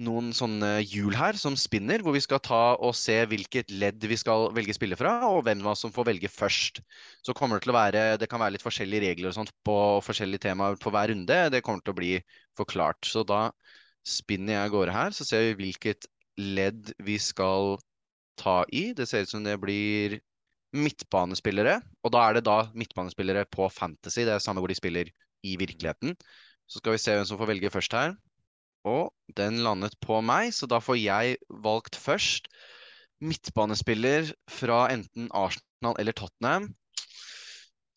[0.02, 4.16] noen sånne hjul her som spinner, hvor vi skal ta og se hvilket ledd vi
[4.18, 6.80] skal velge spille fra, og hvem av oss som får velge først.
[7.22, 9.76] Så kommer det til å være Det kan være litt forskjellige regler og sånt på
[10.02, 11.38] forskjellige temaer på hver runde.
[11.50, 12.12] Det kommer til å bli
[12.58, 13.04] forklart.
[13.06, 13.50] Så da
[14.06, 16.06] spinner jeg av gårde her, så ser vi hvilket
[16.38, 17.76] ledd vi skal
[18.40, 18.92] ta i.
[18.96, 20.18] Det ser ut som det blir
[20.72, 24.24] midtbanespillere, og da er det da midtbanespillere på Fantasy.
[24.24, 25.10] Det er samme hvor de spiller
[25.44, 26.16] i virkeligheten.
[26.68, 28.14] Så skal vi se hvem som får velge først her.
[28.88, 32.48] Og den landet på meg, så da får jeg valgt først
[33.22, 36.72] midtbanespiller fra enten Arsenal eller Tottenham.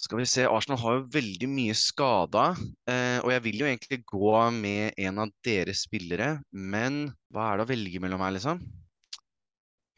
[0.06, 2.50] Skal vi se, Arsenal har jo veldig mye skada,
[2.92, 7.58] eh, og jeg vil jo egentlig gå med en av deres spillere, men hva er
[7.58, 8.60] det å velge mellom her, liksom?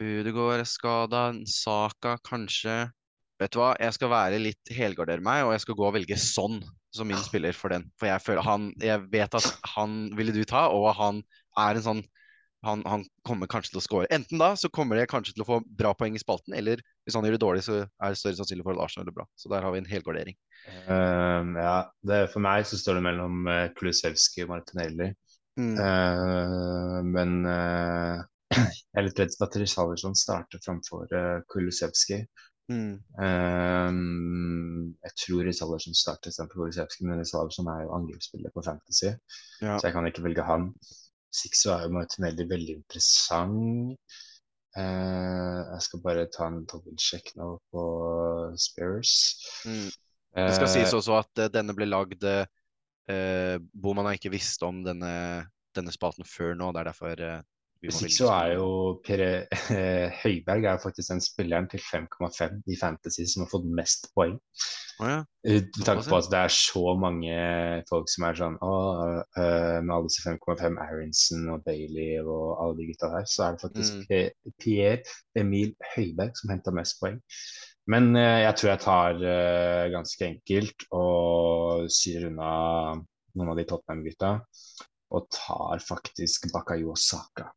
[0.03, 2.85] Ødegaard er skada, Saka kanskje.
[3.41, 6.17] Vet du hva, jeg skal være litt helgardere meg, og jeg skal gå og velge
[6.21, 6.59] Son
[6.93, 7.85] som min spiller for den.
[7.99, 11.21] For jeg føler han Jeg vet at han ville du ta, og han
[11.57, 12.05] er en sånn
[12.65, 14.07] han, han kommer kanskje til å score.
[14.13, 17.15] Enten da så kommer det kanskje til å få bra poeng i spalten, eller hvis
[17.15, 19.27] han gjør det dårlig, så er det større sannsynlig for at Arsenal gjør bra.
[19.37, 20.37] Så der har vi en helgardering.
[20.89, 21.77] Um, ja,
[22.09, 25.11] det, for meg så står det mellom uh, Kulusevski og Martinelli.
[25.57, 25.77] Mm.
[25.77, 28.25] Uh, men eh,
[28.93, 32.23] jeg er litt redd for at Richarlison starter framfor uh, Kulusevski.
[32.67, 32.99] Mm.
[33.23, 39.13] Um, jeg tror Risalversen starter istedenfor Golisevskij, men Risalversen er jo angrepsspiller på Fantasy,
[39.61, 39.77] Ja.
[39.77, 40.71] så jeg kan ikke velge han.
[41.31, 44.19] Sixo er jo Martinelli veldig interessant.
[44.77, 47.83] Uh, jeg skal bare ta en dobbeltsjekk nå på
[48.61, 49.13] Spears.
[49.65, 49.89] Mm.
[50.37, 54.61] Det skal uh, sies også at uh, denne ble lagd uh, Boman har ikke visst
[54.67, 56.73] om denne, denne spalten før nå.
[56.75, 57.23] Det er derfor
[57.81, 58.67] Hvis ikke så er jo
[59.05, 59.21] Per
[60.23, 64.37] Høiberg er faktisk den spilleren til 5,5 i Fantasy som har fått mest poeng.
[64.97, 65.17] Oh, ja.
[65.45, 67.35] Eh, Med tanke på at det er så mange
[67.89, 68.71] folk som er sånn Å,
[69.37, 73.57] øh, med alle disse 5,5, Aronson og Bailey og alle de gutta der, så er
[73.57, 74.53] det faktisk Mm.
[74.57, 75.03] Pierre
[75.37, 77.19] Emil Høiberg som henta mest poeng.
[77.87, 79.21] Men jeg tror jeg tar
[79.93, 82.49] ganske enkelt og syr unna
[83.37, 84.31] noen av de Tottenham-gutta.
[85.15, 87.47] Og tar faktisk Bakayo Saka.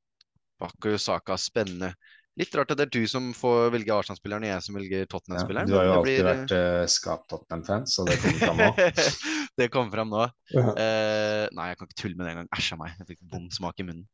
[0.61, 1.95] Bakayo Saka, spennende.
[2.39, 5.69] Litt rart at det er du som får velge Arsenal-spilleren, og jeg som velger Tottenham-spilleren.
[5.69, 8.71] du har jo alltid blir, vært uh, skap-Tottenham-fan, så det kommer fram nå.
[9.61, 10.23] det kommer fram nå.
[10.55, 12.49] Eh, nei, jeg kan ikke tulle med det engang.
[12.57, 12.95] Æsj a meg.
[13.03, 14.07] Jeg fikk vond smak i munnen.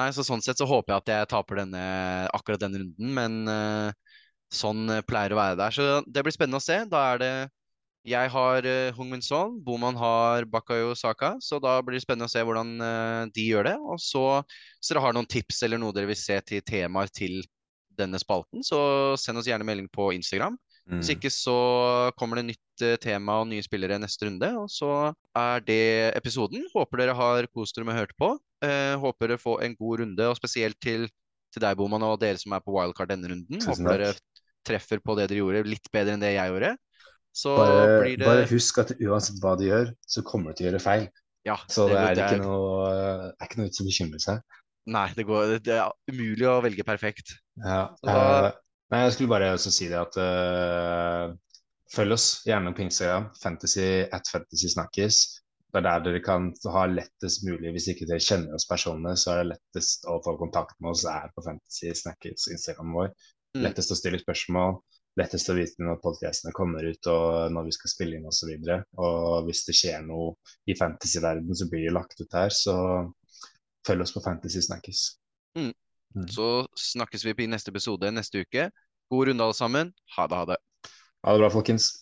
[0.00, 1.84] Nei, så Sånn sett så håper jeg at jeg taper denne,
[2.40, 4.16] akkurat denne runden, men uh,
[4.50, 5.76] sånn pleier pleier å være der.
[5.76, 6.80] Så det blir spennende å se.
[6.90, 7.32] Da er det
[8.08, 12.30] Jeg har uh, Hung Min Son, Boman har Bakayo Saka, så da blir det spennende
[12.30, 13.76] å se hvordan eh, de gjør det.
[13.92, 14.24] Og så,
[14.78, 17.42] hvis dere har noen tips eller noe dere vil se til temaer til
[18.00, 18.80] denne spalten, så
[19.20, 20.56] send oss gjerne melding på Instagram.
[20.88, 20.98] Mm.
[20.98, 21.58] Hvis ikke så
[22.18, 25.82] kommer det nytt eh, tema og nye spillere neste runde, og så er det
[26.18, 26.64] episoden.
[26.72, 28.34] Håper dere har kost dere med å høre på.
[28.64, 31.04] Eh, håper dere får en god runde, og spesielt til,
[31.52, 33.60] til deg, Boman, og dere som er på wildcard denne runden.
[33.68, 34.14] Håper dere
[34.66, 36.74] treffer på det dere gjorde, litt bedre enn det jeg gjorde.
[37.32, 40.66] Så Bare, blir det bare husk at uansett hva du gjør, så kommer du til
[40.66, 41.04] å gjøre feil.
[41.46, 42.88] Ja, Så det, det, er ikke noe,
[43.30, 44.40] er ikke noe i å seg.
[44.90, 47.36] Nei, det, går, det er umulig å velge perfekt.
[47.62, 48.50] Ja, da- uh,
[48.92, 51.30] nei, jeg skulle bare også si det at uh,
[51.94, 55.20] følg oss gjerne på Instagram, fantasy at fantasy snakkes.
[55.70, 59.32] Det er der dere kan ha lettest mulig, hvis ikke dere kjenner oss personene, så
[59.36, 63.12] er det lettest å få kontakt med oss er på Fantasy Snackers Instagram vår.
[63.54, 63.62] Mm.
[63.68, 64.80] Lettest å stille spørsmål,
[65.20, 68.50] lettest å vite når podcastene kommer ut og når vi skal spille inn osv.
[68.50, 70.34] Og, så og hvis det skjer noe
[70.66, 72.52] i fantasy-verden, så blir det lagt ut her.
[72.54, 72.74] Så
[73.86, 75.04] følg oss på Fantasy Snakkes.
[76.34, 78.70] Så snakkes vi i neste episode neste uke.
[79.10, 79.94] God runde, alle sammen.
[80.16, 80.60] Ha det, ha det.
[81.26, 81.92] Ha det bra, folkens.